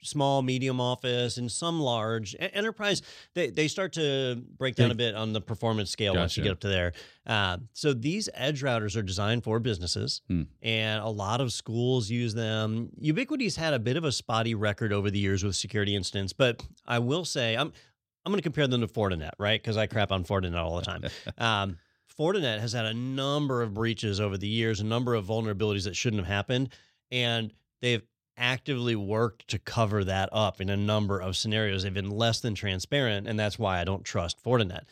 [0.03, 3.03] Small, medium office, and some large enterprise.
[3.35, 6.53] They they start to break down a bit on the performance scale once you get
[6.53, 6.93] up to there.
[7.27, 10.43] Uh, so these edge routers are designed for businesses, Hmm.
[10.63, 12.91] and a lot of schools use them.
[13.03, 16.65] Ubiquiti's had a bit of a spotty record over the years with security incidents, but
[16.87, 17.73] I will say I'm
[18.25, 19.61] I'm going to compare them to Fortinet, right?
[19.63, 21.03] Because I crap on Fortinet all the time.
[21.39, 21.77] Um,
[22.19, 25.95] Fortinet has had a number of breaches over the years, a number of vulnerabilities that
[25.95, 26.71] shouldn't have happened,
[27.11, 27.53] and
[27.83, 28.03] they've
[28.37, 31.83] actively worked to cover that up in a number of scenarios.
[31.83, 34.85] They've been less than transparent, and that's why I don't trust Fortinet.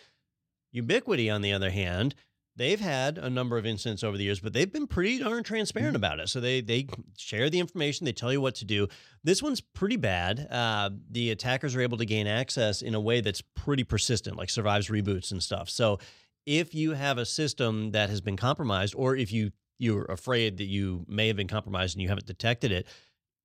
[0.74, 2.14] Ubiquiti, on the other hand,
[2.57, 5.97] they've had a number of incidents over the years, but they've been pretty darn transparent
[5.97, 6.28] about it.
[6.28, 6.86] So they they
[7.16, 8.88] share the information, they tell you what to do.
[9.22, 10.47] This one's pretty bad.
[10.51, 14.51] Uh, the attackers are able to gain access in a way that's pretty persistent, like
[14.51, 15.68] survives reboots and stuff.
[15.68, 15.99] So
[16.47, 20.66] if you have a system that has been compromised, or if you you're afraid that
[20.66, 22.86] you may have been compromised and you haven't detected it,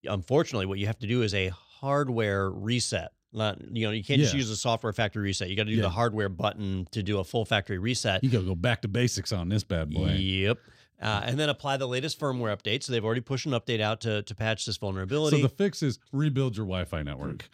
[0.06, 3.12] unfortunately, what you have to do is a hardware reset.
[3.32, 5.50] Not, you know, you can't just use a software factory reset.
[5.50, 5.84] You got to do Yeah.
[5.84, 8.24] the hardware button to do a full factory reset.
[8.24, 10.14] You gotta go back to basics on this bad boy.
[10.14, 10.58] Yep.
[11.02, 12.82] Uh, and then apply the latest firmware update.
[12.84, 15.38] So they've already pushed an update out to, to patch this vulnerability.
[15.38, 17.48] So the fix is rebuild your Wi-Fi network.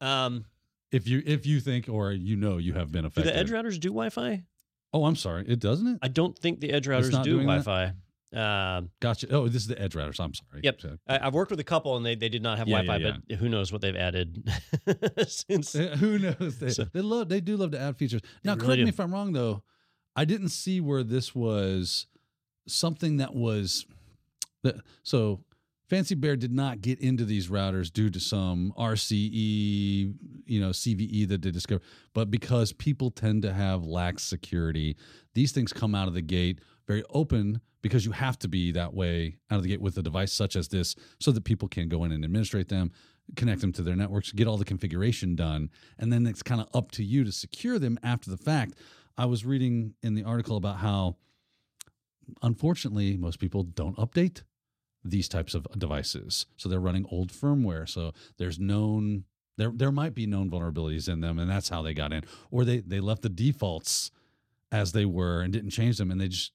[0.00, 0.44] um,
[0.90, 3.50] If you if you think or you know you have been affected, do the edge
[3.50, 4.42] routers do Wi-Fi?
[4.92, 5.44] oh, I'm sorry.
[5.46, 5.98] It doesn't it?
[6.02, 7.94] I don't think the edge routers do doing that?
[8.32, 9.26] Um, Gotcha.
[9.30, 10.20] Oh, this is the edge routers.
[10.20, 10.60] I'm sorry.
[10.62, 10.80] Yep.
[10.80, 13.04] So- I, I've worked with a couple and they, they did not have Yeah, Wi-Fi,
[13.04, 14.48] yeah, but who knows what they've added
[15.26, 15.74] since.
[15.74, 16.58] Uh, Who knows?
[16.58, 17.28] They, So- they love.
[17.28, 18.20] They do love to add features.
[18.44, 18.84] Now, really correct do.
[18.84, 19.62] me if I'm wrong, though.
[20.14, 22.06] I didn't see where this was
[22.68, 23.86] something that was.
[25.02, 25.40] So,
[25.88, 30.14] Fancy Bear did not get into these routers due to some RCE,
[30.46, 31.82] you know, CVE that they discovered,
[32.14, 34.96] but because people tend to have lax security,
[35.34, 36.60] these things come out of the gate
[36.90, 40.02] very open because you have to be that way out of the gate with a
[40.02, 42.90] device such as this so that people can go in and administrate them
[43.36, 46.68] connect them to their networks, get all the configuration done, and then it's kind of
[46.74, 48.74] up to you to secure them after the fact.
[49.16, 51.16] I was reading in the article about how,
[52.42, 54.42] unfortunately, most people don't update
[55.04, 57.88] these types of devices, so they're running old firmware.
[57.88, 59.24] So there's known
[59.56, 62.64] there there might be known vulnerabilities in them, and that's how they got in, or
[62.64, 64.10] they they left the defaults
[64.72, 66.52] as they were and didn't change them, and they just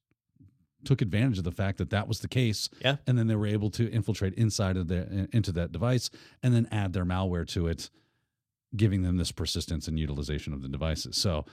[0.86, 2.98] took advantage of the fact that that was the case Yeah.
[3.08, 6.10] and then they were able to infiltrate inside of the into that device
[6.44, 7.90] and then add their malware to it
[8.76, 11.46] giving them this persistence and utilization of the devices so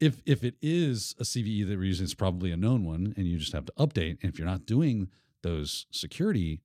[0.00, 3.26] if if it is a CVE that we're using it's probably a known one and
[3.26, 5.08] you just have to update and if you're not doing
[5.42, 6.60] those security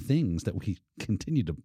[0.00, 1.56] things that we continue to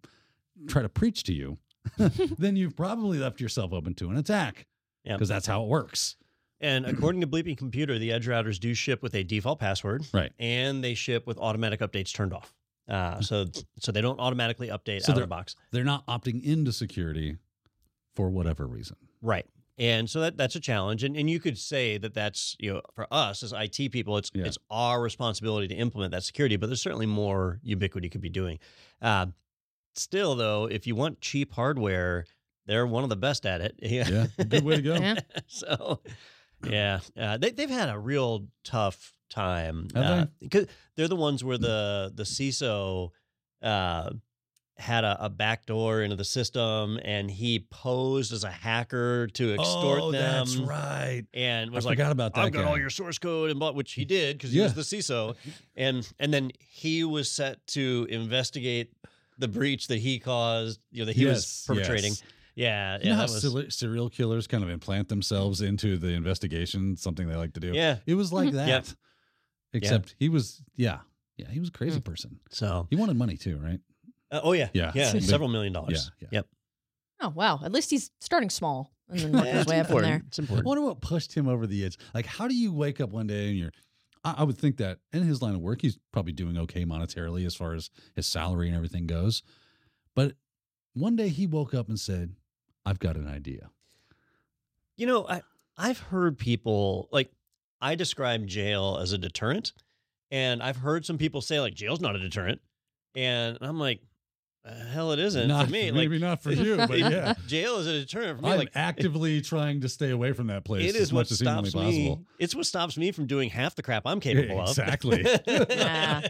[0.68, 1.58] try to preach to you
[2.38, 4.66] then you've probably left yourself open to an attack
[5.04, 5.14] Yeah.
[5.16, 6.16] because that's how it works
[6.60, 10.32] And according to Bleeping Computer, the edge routers do ship with a default password, right
[10.38, 12.52] and they ship with automatic updates turned off.
[12.88, 13.46] Uh, so
[13.78, 15.54] so they don't automatically update So out of they're- the box.
[15.70, 17.36] they're not opting into security
[18.16, 19.46] for whatever reason Right.
[19.78, 21.04] And so that that's a challenge.
[21.04, 24.30] And and you could say that that's, you know, for us as IT people, it's
[24.34, 24.44] Yeah.
[24.44, 28.58] it's our responsibility to implement that security, but there's certainly more Ubiquiti could be doing.
[29.00, 29.26] Uh,
[29.94, 32.26] still though, if you want cheap hardware,
[32.66, 33.78] they're one of the best at it.
[33.82, 35.20] yeah good way to go Yeah.
[35.46, 36.00] so
[36.64, 41.42] yeah, uh, they they've had a real tough time Have uh, because they're the ones
[41.44, 43.10] where the the CISO
[43.62, 44.10] uh,
[44.76, 49.52] had a, a back door into the system, and he posed as a hacker to
[49.54, 50.46] extort oh, them.
[50.46, 52.70] that's right And I was like, forgot about that I've got guy.
[52.70, 54.64] all your source code and but which he did because he Yeah.
[54.64, 55.36] was the CISO,
[55.76, 58.92] and and then he was set to investigate
[59.38, 62.10] the breach that he caused, you know, that he was perpetrating.
[62.12, 62.22] yes.
[62.60, 66.08] Yeah, You yeah, know how that was, serial killers kind of implant themselves into the
[66.08, 67.72] investigation, something they like to do.
[67.72, 67.96] yeah.
[68.06, 68.68] It was like that.
[68.68, 68.86] Yep.
[69.72, 70.98] Except he was, yeah.
[71.36, 72.38] Yeah, he was a crazy person.
[72.50, 73.80] So, He wanted money too, right?
[74.30, 74.92] uh, oh yeah, Yeah.
[74.94, 76.10] yeah, Big- several million dollars.
[76.20, 76.36] Yeah, yeah.
[76.38, 76.46] Yep.
[77.22, 77.60] Oh wow!
[77.64, 80.22] At least he's starting small and then working his it's way up from there.
[80.28, 80.66] It's I important.
[80.66, 81.98] wonder what pushed him over the edge.
[82.14, 83.72] Like, how do you wake up one day and you're,
[84.24, 87.44] I, I would think that in his line of work, he's probably doing okay monetarily
[87.46, 89.42] as far as his salary and everything goes.
[90.16, 90.32] But
[90.94, 92.34] one day he woke up and said,
[92.86, 93.70] I've got an idea.
[94.96, 95.42] You know, I
[95.78, 97.30] I've heard people like
[97.80, 99.72] I describe jail as a deterrent,
[100.30, 102.60] and I've heard some people say like jail's not a deterrent,
[103.16, 104.00] and I'm like,
[104.64, 105.90] "Uh, hell, it isn't Not, for me.
[105.90, 107.34] maybe like, not for you, but yeah.
[107.46, 108.52] jail is a deterrent for me.
[108.52, 111.40] I'm like actively trying to stay away from that place it as what much as
[111.40, 112.08] humanly stops me.
[112.08, 112.26] possible.
[112.38, 114.68] It's what stops me from doing half the crap I'm capable of.
[114.68, 115.24] Exactly.
[115.46, 116.28] Yeah.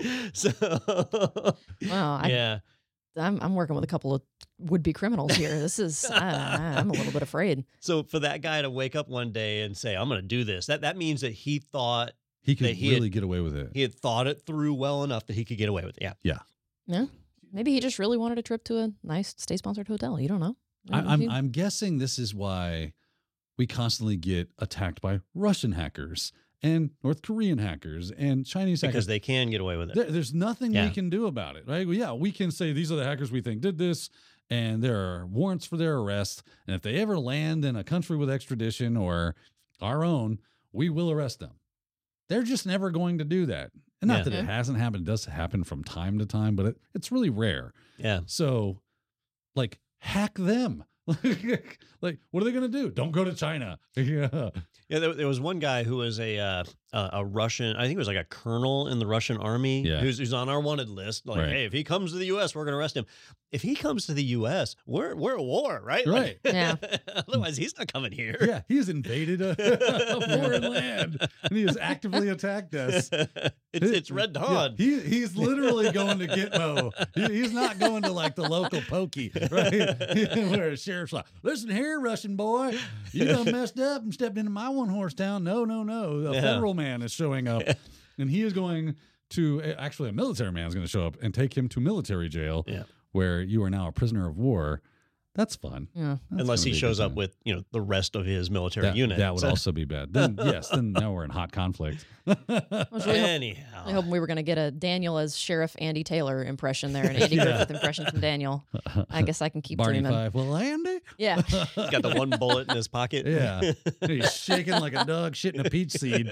[0.32, 0.50] so
[1.88, 2.58] Wow, I, yeah.
[3.16, 4.22] I'm I'm working with a couple of
[4.64, 5.58] would be criminals here.
[5.58, 7.64] This is I, I'm a little bit afraid.
[7.80, 10.44] So for that guy to wake up one day and say, "I'm going to do
[10.44, 13.40] this," that that means that he thought He could That he had- really get away
[13.40, 13.70] with it.
[13.74, 16.02] he had thought it through well enough that he could get away with it.
[16.02, 16.14] Yeah.
[16.22, 16.38] Yeah.
[16.86, 17.06] Yeah.
[17.52, 20.18] Maybe he just really wanted a trip to a nice state sponsored hotel.
[20.18, 20.56] You don't know.
[20.90, 22.92] I, If I'm I'm guessing this is why
[23.58, 26.32] we constantly get attacked by Russian hackers
[26.64, 28.92] and North Korean hackers and Chinese because hackers.
[28.92, 29.94] Because they can get away with it.
[29.96, 30.86] There, there's nothing Yeah.
[30.88, 31.86] we can do about it, right?
[31.86, 34.08] Well, yeah, we can say these are the hackers we think did this,
[34.52, 36.42] and there are warrants for their arrest.
[36.66, 39.34] And if they ever land in a country with extradition or
[39.80, 40.38] our own,
[40.72, 41.52] we will arrest them.
[42.28, 43.70] They're just never going to do that.
[44.02, 44.24] And not Yeah.
[44.24, 47.30] that it hasn't happened, it does happen from time to time, but it, it's really
[47.30, 47.72] rare.
[47.98, 48.20] yeah.
[48.26, 48.80] So,
[49.54, 50.84] like, hack them.
[52.02, 52.90] like, what are they going to do?
[52.90, 53.78] Don't go to China.
[53.96, 54.50] yeah.
[54.88, 57.76] Yeah, there, there was one guy who was a uh, a a Russian.
[57.76, 59.82] I think it was like a colonel in the Russian army.
[59.82, 60.00] Yeah.
[60.00, 61.26] who's, who's on our wanted list.
[61.26, 61.48] Like, Right.
[61.48, 63.06] hey, if he comes to the U.S., we're going to arrest him.
[63.50, 66.06] If he comes to the U.S., we're we're at war, right?
[66.06, 66.76] Like- Yeah.
[67.28, 68.36] Otherwise, he's not coming here.
[68.40, 68.62] Yeah.
[68.68, 73.10] He has invaded a, a foreign land and he has actively attacked us.
[73.12, 73.50] it's
[73.90, 76.92] it's Red Yeah, he, he's literally going to Gitmo.
[77.14, 79.98] He, he's not going to like the local pokey, right?
[80.50, 82.78] Where a sheriff's like, listen here, Russian boy,
[83.12, 85.44] you done messed up and stepped into my one horse town.
[85.44, 86.30] No, no, no.
[86.30, 86.40] A Yeah.
[86.40, 87.62] federal man is showing up
[88.18, 88.96] and he is going
[89.30, 92.28] to actually a military man is going to show up and take him to military
[92.28, 92.82] jail Yeah.
[93.12, 94.82] where you are now a prisoner of war.
[95.34, 95.88] That's fun.
[95.94, 96.16] Yeah.
[96.30, 99.16] That's Unless he shows up with you know the rest of his military that, unit.
[99.18, 100.12] that would also be bad.
[100.12, 102.04] Then yes, then now we're in hot conflict.
[102.26, 102.34] I
[102.92, 105.74] was really hop- Anyhow, I hope we were going to get a Daniel as Sheriff
[105.78, 107.44] Andy Taylor impression there, an Andy Yeah.
[107.44, 108.62] Griffith impression from Daniel.
[109.10, 110.12] I guess I can keep Barney dreaming.
[110.12, 110.34] Five.
[110.34, 111.00] Well, Andy.
[111.16, 111.40] Yeah.
[111.40, 113.26] he's got the one bullet in his pocket.
[113.26, 113.72] Yeah.
[114.06, 116.28] He's shaking like a dog shitting a peach seed.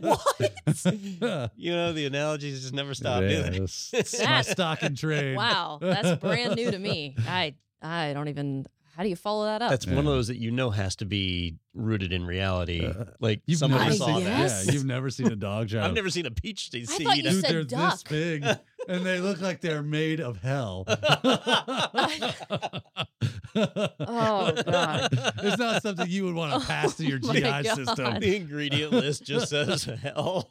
[0.00, 1.50] what?
[1.56, 3.56] you know the analogies just never stop, do they?
[3.58, 5.36] It's, it's my stock and trade.
[5.36, 5.78] Wow.
[5.80, 7.16] That's brand new to me.
[7.26, 8.66] I I don't even.
[8.96, 9.70] How do you follow that up?
[9.70, 12.84] That's one of those that you know has to be rooted in reality.
[12.84, 14.64] Uh, like You've somebody never saw seen, that.
[14.66, 15.84] Yeah, you've never seen a dog job.
[15.84, 16.88] I've never seen a peach seed.
[16.90, 17.92] I thought you Dude, said they're duck.
[17.92, 18.44] this big,
[18.88, 20.86] and they look like they're made of hell.
[23.54, 25.08] Oh, God.
[25.42, 27.66] It's not something you would want to pass to your Oh, GI God.
[27.66, 28.20] system.
[28.20, 30.48] the ingredient list just says hell.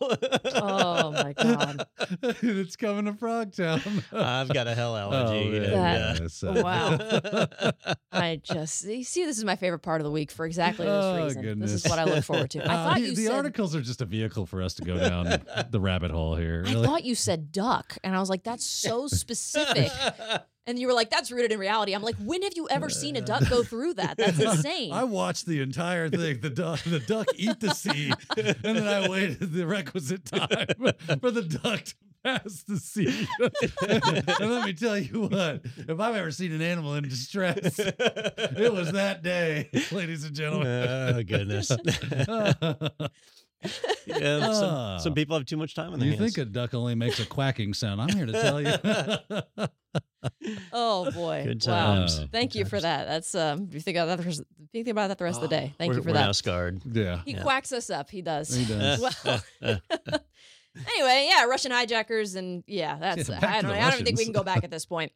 [0.55, 1.87] oh my god.
[2.21, 4.03] it's coming to Frogtown.
[4.13, 5.49] I've got a hell allergy.
[5.49, 5.63] man.
[5.63, 7.93] and, That- Yes, uh, Wow.
[8.11, 11.10] I just you see this is my favorite part of the week for exactly this
[11.11, 11.41] Oh, reason.
[11.41, 11.71] goodness.
[11.71, 12.59] This is what I look forward to.
[12.69, 14.83] I Uh, thought the, you the said articles are just a vehicle for us to
[14.83, 16.63] go down the rabbit hole here.
[16.67, 19.91] I thought you said duck, and I was like, "That's so specific."
[20.67, 23.15] And you were like, "That's rooted in reality." I'm like, "When have you ever seen
[23.15, 24.15] a duck go through that?
[24.17, 26.39] That's insane." I watched the entire thing.
[26.39, 30.67] The duck, the duck eat the seed, and then I waited the requisite time
[31.19, 33.27] for the duck to pass to see.
[33.39, 38.71] and let me tell you what: if I've ever seen an animal in distress, it
[38.73, 40.67] was that day, ladies and gentlemen.
[40.67, 41.71] oh goodness.
[44.07, 46.35] yeah, some, some people have too much time on their you hands.
[46.35, 48.01] You think a duck only makes a quacking sound?
[48.01, 48.73] I'm here to tell you.
[50.73, 51.43] oh boy!
[51.45, 51.95] Good Wow.
[51.95, 52.19] times.
[52.31, 53.07] Thank you for that.
[53.07, 53.69] That's um.
[53.71, 54.17] You think about that.
[54.17, 55.73] the rest- Think about that the rest of the day.
[55.77, 56.81] Thank we're, you for we're now scarred.
[56.85, 57.21] yeah.
[57.25, 57.41] He Yeah.
[57.43, 58.09] quacks us up.
[58.09, 58.55] He does.
[58.55, 58.99] He does.
[59.61, 60.19] Well,
[60.75, 63.29] anyway, yeah, Russian hijackers, and yeah, that's.
[63.29, 63.71] Yeah, I don't.
[63.71, 65.11] I don't think we can go back at this point.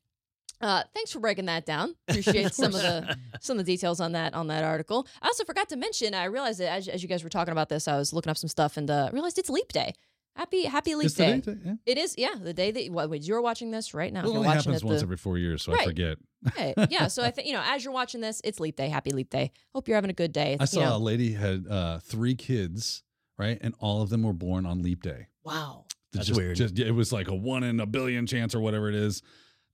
[0.62, 1.96] Uh, thanks for breaking that down.
[2.08, 5.06] Appreciate some of the some of the details on that on that article.
[5.22, 6.14] I also forgot to mention.
[6.14, 8.38] I realized that as, as you guys were talking about this, I was looking up
[8.38, 9.94] some stuff and uh, realized it's Leap Day.
[10.38, 11.40] Happy Happy Leap It's Day.
[11.42, 11.74] day- yeah.
[11.86, 14.22] It is, yeah, the day that well, wait, you're watching this right now.
[14.22, 15.82] It you're only happens it once the, every four years, so Right.
[15.82, 16.18] I forget.
[16.58, 17.08] Right, yeah.
[17.08, 18.88] So I think you know, as you're watching this, it's Leap Day.
[18.90, 19.52] Happy Leap Day.
[19.74, 20.58] Hope you're having a good day.
[20.60, 20.96] I You saw know.
[20.96, 23.04] a lady had uh, three kids,
[23.38, 25.28] right, and all of them were born on Leap Day.
[25.46, 25.86] Wow.
[26.12, 26.56] That's just, weird.
[26.58, 29.22] Just, it was like a one in a billion chance or whatever it is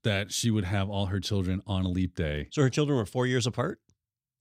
[0.03, 2.47] that she would have all her children on a leap day.
[2.51, 3.79] So her children were four years apart.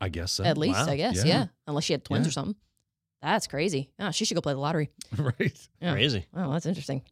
[0.01, 0.45] I guess so.
[0.45, 0.93] At least, wow.
[0.93, 1.25] I guess, Yeah.
[1.27, 1.47] yeah.
[1.67, 2.29] Unless she had twins Yeah.
[2.31, 2.57] or something.
[3.21, 3.91] That's crazy.
[3.99, 4.91] Oh, she should go play the lottery.
[5.19, 5.69] right.
[5.83, 5.93] Yeah.
[5.93, 6.25] Crazy.
[6.35, 7.03] Oh, that's interesting.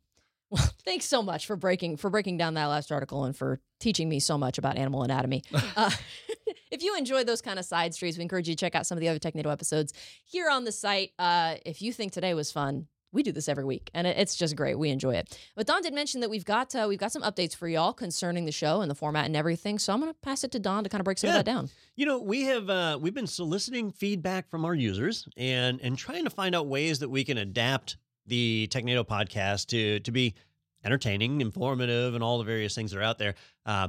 [0.51, 4.09] Well, thanks so much for breaking for breaking down that last article and for teaching
[4.09, 5.43] me so much about animal anatomy.
[5.77, 5.91] Uh,
[6.71, 8.97] if you enjoyed those kind of side streets, we encourage you to check out some
[8.97, 9.93] of the other Technado episodes
[10.25, 11.13] here on the site.
[11.19, 14.55] Uh, if you think today was fun, we do this every week, and it's just
[14.55, 14.79] great.
[14.79, 15.39] We enjoy it.
[15.57, 18.45] But Don did mention that we've got uh, we've got some updates for y'all concerning
[18.45, 19.79] the show and the format and everything.
[19.79, 21.39] So I'm going to pass it to Don to kind of break some Yeah.
[21.39, 21.71] of that down.
[21.97, 26.25] You know, we have uh, we've been soliciting feedback from our users and and trying
[26.25, 27.97] to find out ways that we can adapt
[28.27, 30.35] the Technado podcast to to be
[30.85, 33.35] entertaining, informative, and all the various things that are out there.
[33.67, 33.89] Uh,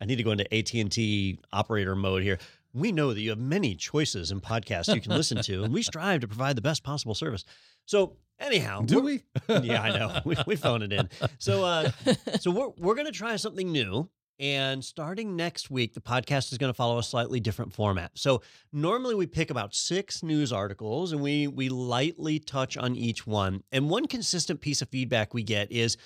[0.00, 2.38] I, need to go into AT and T operator mode here.
[2.74, 5.82] We know that you have many choices in podcasts you can listen to, and we
[5.90, 7.44] strive to provide the best possible service.
[7.86, 9.22] So, anyhow, Do we're-
[9.62, 10.20] yeah, I know.
[10.24, 11.08] We, we phoned it in.
[11.38, 11.90] So, uh,
[12.40, 14.10] so we're we're gonna try something new.
[14.40, 18.10] And starting next week, the podcast is going to follow a slightly different format.
[18.14, 23.28] So normally we pick about six news articles and we we lightly touch on each
[23.28, 23.62] one.
[23.70, 25.96] And one consistent piece of feedback we get is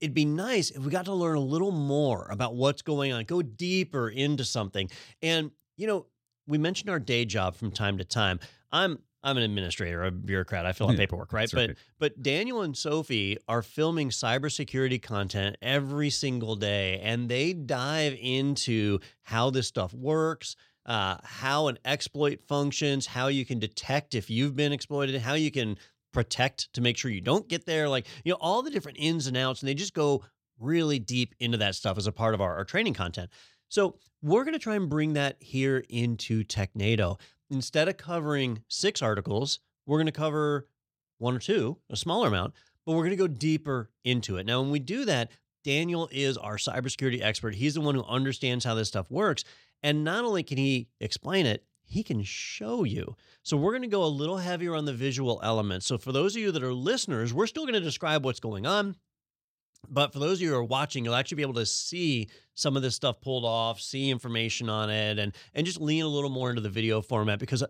[0.00, 3.24] it'd be nice if we got to learn a little more about what's going on,
[3.24, 4.88] go deeper into something.
[5.20, 6.06] And, you know,
[6.46, 8.40] we mentioned our day job from time to time.
[8.70, 10.64] I'm I'm an administrator, a bureaucrat.
[10.64, 11.50] I fill out Yeah, paperwork, right?
[11.52, 11.78] But right.
[11.98, 18.98] but Daniel and Sophie are filming cybersecurity content every single day, and they dive into
[19.22, 20.54] how this stuff works,
[20.86, 25.50] uh, how an exploit functions, how you can detect if you've been exploited, how you
[25.50, 25.76] can
[26.12, 29.26] protect to make sure you don't get there, like you know all the different ins
[29.26, 30.22] and outs, and they just go
[30.60, 33.30] really deep into that stuff as a part of our, our training content.
[33.68, 37.18] So we're going to try and bring that here into TechNado.
[37.50, 40.68] Instead of covering six articles, we're going to cover
[41.18, 42.54] one or two, a smaller amount,
[42.84, 44.46] but we're going to go deeper into it.
[44.46, 45.30] Now, when we do that,
[45.64, 47.54] Daniel is our cybersecurity expert.
[47.54, 49.44] He's the one who understands how this stuff works.
[49.82, 53.16] And not only can he explain it, he can show you.
[53.42, 55.86] So we're going to go a little heavier on the visual elements.
[55.86, 58.66] So for those of you that are listeners, we're still going to describe what's going
[58.66, 58.96] on.
[59.90, 62.76] But for those of you who are watching, you'll actually be able to see some
[62.76, 66.30] of this stuff pulled off, see information on it, and and just lean a little
[66.30, 67.64] more into the video format because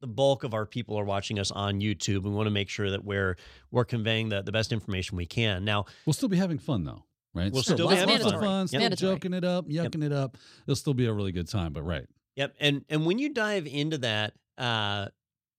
[0.00, 2.24] the bulk of our people are watching us on YouTube.
[2.24, 3.36] We want to make sure that we're
[3.70, 5.64] we're conveying the, the best information we can.
[5.64, 7.52] Now, We'll still be having fun though, right?
[7.52, 8.40] We'll still be lots having fun.
[8.40, 9.14] fun, still Mandatory.
[9.14, 10.36] joking it up, yucking it up.
[10.66, 12.06] It'll still be a really good time, but right.
[12.36, 12.54] Yep.
[12.60, 15.08] And and when you dive into that, uh,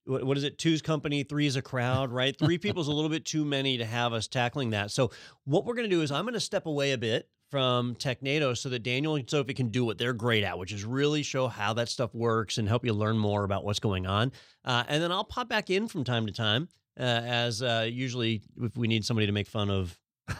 [0.05, 0.57] what, what is it?
[0.57, 2.35] Two's company, three's a crowd, right?
[2.39, 4.91] Three people's a little bit too many to have us tackling that.
[4.91, 5.11] So
[5.45, 8.57] what we're going to do is I'm going to step away a bit from TechNado
[8.57, 11.47] so that Daniel and Sophie can do what they're great at, which is really show
[11.47, 14.31] how that stuff works and help you learn more about what's going on.
[14.63, 16.67] Uh, and then I'll pop back in from time to time,
[16.99, 19.97] uh, as uh, usually if we need somebody to make fun of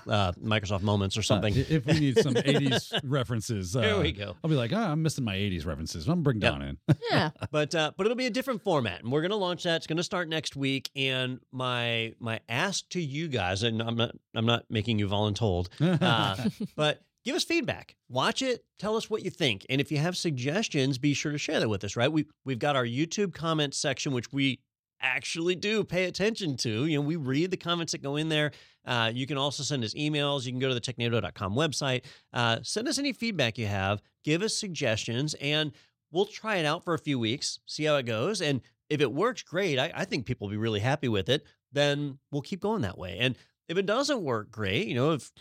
[0.08, 1.54] uh, Microsoft moments or something.
[1.54, 4.36] Uh, if we need some 80s references, uh, There we go.
[4.44, 6.08] I'll be like, ah, I'm missing my 80s references.
[6.08, 6.52] I'm bring Yep.
[6.54, 6.78] Don in.
[7.12, 7.30] Yeah.
[7.52, 9.78] but uh, but it'll be a different format, and we're going to launch that.
[9.78, 10.90] It's going to start next week.
[10.96, 15.68] And my my ask to you guys, and I'm not I'm not making you voluntold,
[16.02, 17.96] uh, but give us feedback.
[18.10, 18.66] Watch it.
[18.80, 21.70] Tell us what you think, and if you have suggestions, be sure to share that
[21.70, 21.96] with us.
[21.96, 22.12] Right?
[22.12, 24.60] We we've got our YouTube comments section, which we
[25.02, 26.86] actually do pay attention to.
[26.86, 28.52] You know, we read the comments that go in there.
[28.86, 30.46] Uh, you can also send us emails.
[30.46, 32.04] You can go to the technado.com website.
[32.34, 34.02] Uh, send us any feedback you have.
[34.24, 35.72] Give us suggestions, and
[36.12, 38.42] we'll try it out for a few weeks, see how it goes.
[38.42, 39.80] And if it works, great.
[39.80, 41.44] I, I think people will be really happy with it.
[41.72, 43.18] Then we'll keep going that way.
[43.20, 43.36] And
[43.68, 44.88] if it doesn't work, great.
[44.88, 45.32] You know, if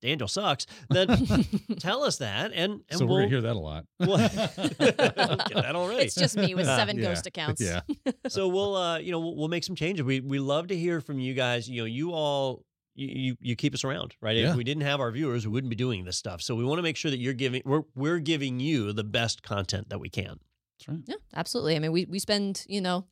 [0.00, 1.08] Daniel sucks, then
[1.80, 3.84] tell us that, and and so we'll we're going to hear that a lot.
[4.00, 4.16] we'll-
[4.78, 6.04] get that already.
[6.04, 7.04] It's just me with seven Yeah.
[7.08, 7.60] ghost accounts.
[7.60, 7.80] Yeah.
[8.28, 11.00] so we'll uh you know we'll, we'll make some changes we we love to hear
[11.00, 12.62] from you guys you know you all
[12.94, 14.50] you you, you keep us around right Yeah.
[14.50, 16.78] if we didn't have our viewers we wouldn't be doing this stuff so we want
[16.78, 20.08] to make sure that you're giving we're we're giving you the best content that we
[20.08, 20.38] can
[20.78, 20.98] That's right.
[21.06, 21.76] Yeah, absolutely.
[21.76, 23.06] I mean, we, we spend, you know,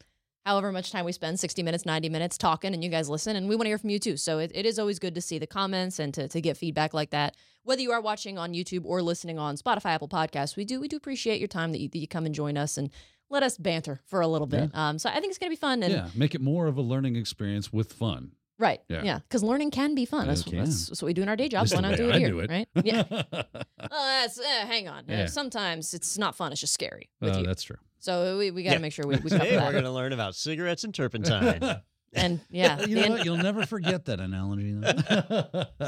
[0.44, 3.48] however much time we spend 60 minutes, 90 minutes talking, and you guys listen, and
[3.48, 4.16] we want to hear from you too.
[4.16, 6.92] So it, it is always good to see the comments and to, to get feedback
[6.92, 7.36] like that.
[7.62, 10.88] Whether you are watching on YouTube or listening on Spotify, Apple Podcasts, we do we
[10.88, 12.90] do appreciate your time that you, that you come and join us and
[13.30, 14.70] let us banter for a little bit.
[14.74, 15.82] Um, so I think it's going to be fun.
[15.84, 16.08] And yeah.
[16.16, 18.32] Make it more of a learning experience with fun.
[18.58, 18.80] Right.
[18.88, 19.02] Yeah.
[19.02, 19.18] Yeah.
[19.18, 20.22] Because learning can be fun.
[20.26, 20.58] Yeah, That's, can.
[20.58, 21.72] that's, that's what we do in our day jobs.
[21.72, 22.28] least Why not do way it I here?
[22.28, 22.50] do it.
[22.50, 22.68] Right.
[22.84, 23.04] Yeah.
[23.12, 25.00] oh, that's, uh, hang on.
[25.00, 25.26] Uh, Yeah.
[25.26, 26.52] sometimes it's not fun.
[26.52, 27.46] It's just scary with Uh, you.
[27.46, 27.76] that's true.
[27.98, 28.80] So we, we got to Yeah.
[28.82, 29.72] make sure we, we cover today we're that.
[29.72, 31.60] going to learn about cigarettes and turpentine
[32.14, 34.76] And yeah, you know, you'll never forget that analogy.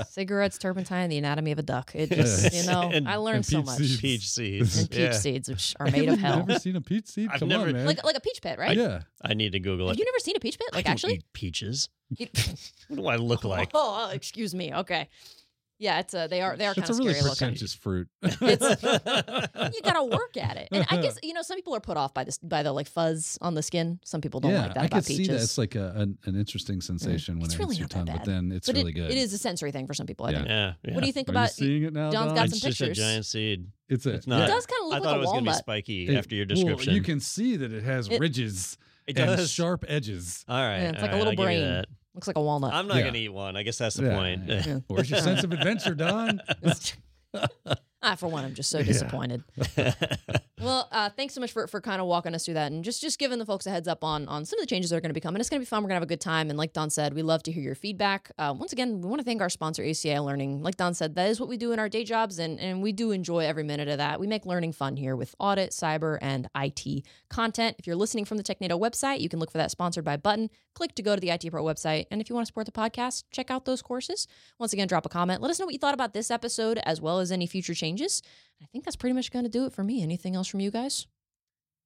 [0.08, 1.92] cigarettes, turpentine, the anatomy of a duck.
[1.94, 3.78] It just, you know, And- I learned so much.
[3.78, 4.00] seeds.
[4.00, 5.12] peach seeds And peach Yeah.
[5.12, 6.44] seeds, which are made of hell.
[6.46, 7.28] Never seen a peach seed?
[7.30, 7.86] I've Come never- on, man.
[7.86, 8.76] Like like a peach pit, right?
[8.76, 9.02] Yeah.
[9.22, 9.90] i need to google it.
[9.90, 10.68] Have you never seen a peach pit?
[10.72, 11.14] I Like don't actually?
[11.14, 11.88] eat peaches
[12.88, 14.72] what do i look like oh, excuse me.
[14.72, 15.08] Okay.
[15.78, 17.36] Yeah, it's a they are they are kind It's a of really scary looking.
[17.48, 18.08] pretentious fruit.
[19.74, 22.14] You gotta work at it, and I guess you know some people are put off
[22.14, 23.98] by this by the like fuzz on the skin.
[24.04, 25.26] Some people don't yeah, like that I about could peaches.
[25.26, 25.42] see that.
[25.42, 28.06] It's like a, an, an interesting mm, sensation when It's it really hits your not
[28.06, 29.10] that tongue, but then it's but really it, good.
[29.10, 30.26] it is a sensory thing for some people.
[30.26, 30.36] I Yeah.
[30.38, 30.48] think.
[30.48, 30.94] yeah, yeah.
[30.94, 31.58] What do you think Are about?
[31.58, 32.10] you seeing it now?
[32.10, 32.34] John's Don?
[32.36, 32.98] got it's some just a pictures.
[33.04, 34.14] giant seed It's a.
[34.14, 35.42] it's not It does kind of i look thought like it a was going to
[35.42, 35.58] be walnut.
[35.58, 39.18] spiky It- after your well, description you can see that it has It- ridges it
[39.18, 40.44] and does sharp edges.
[40.48, 41.84] all right Yeah, it's like a little I'll give you brain.
[42.14, 42.18] That.
[42.18, 42.72] Looks like a walnut.
[42.72, 43.02] i'm not Yeah.
[43.02, 44.78] going to eat one i guess that's the Yeah, point yeah.
[44.86, 46.40] Where's your sense of adventure, Don?
[48.06, 49.42] Ah, for one, I'm just so disappointed.
[50.64, 53.02] Well, uh, thanks so much for, for kind of walking us through that and just
[53.02, 55.00] just giving the folks a heads up on on some of the changes that are
[55.00, 55.38] going to be coming.
[55.40, 55.82] It's going to be fun.
[55.82, 56.48] We're going to have a good time.
[56.48, 58.30] And like Don said, we love to hear your feedback.
[58.38, 60.62] Uh, once again, we want to thank our sponsor, ACI Learning.
[60.62, 62.92] Like Don said, that is what we do in our day jobs, and, and we
[62.92, 64.18] do enjoy every minute of that.
[64.18, 67.76] We make learning fun here with audit, cyber, and IT content.
[67.78, 70.48] If you're listening from the TechNado website, you can look for that sponsored by button.
[70.74, 72.06] Click to go to the IT Pro website.
[72.10, 74.26] And if you want to support the podcast, check out those courses.
[74.58, 75.42] Once again, drop a comment.
[75.42, 77.93] Let us know what you thought about this episode as well as any future changes.
[78.62, 80.02] I think that's pretty much going to do it for me.
[80.02, 81.06] Anything else from you guys?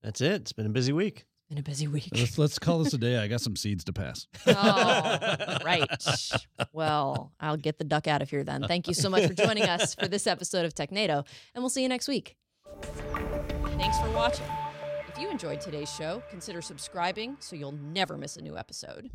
[0.03, 0.43] That's it.
[0.43, 1.27] It's been a busy week.
[1.49, 2.09] Been a busy week.
[2.13, 3.17] Let's let's call this a day.
[3.17, 4.27] I got some seeds to pass.
[4.47, 5.89] Oh, right.
[6.73, 8.65] Well, I'll get the duck out of here then.
[8.69, 11.83] Thank you so much for joining us for this episode of Technado, and we'll see
[11.83, 12.37] you next week.
[12.83, 14.47] Thanks for watching.
[15.09, 19.11] If you enjoyed today's show, consider subscribing so you'll never miss a new episode.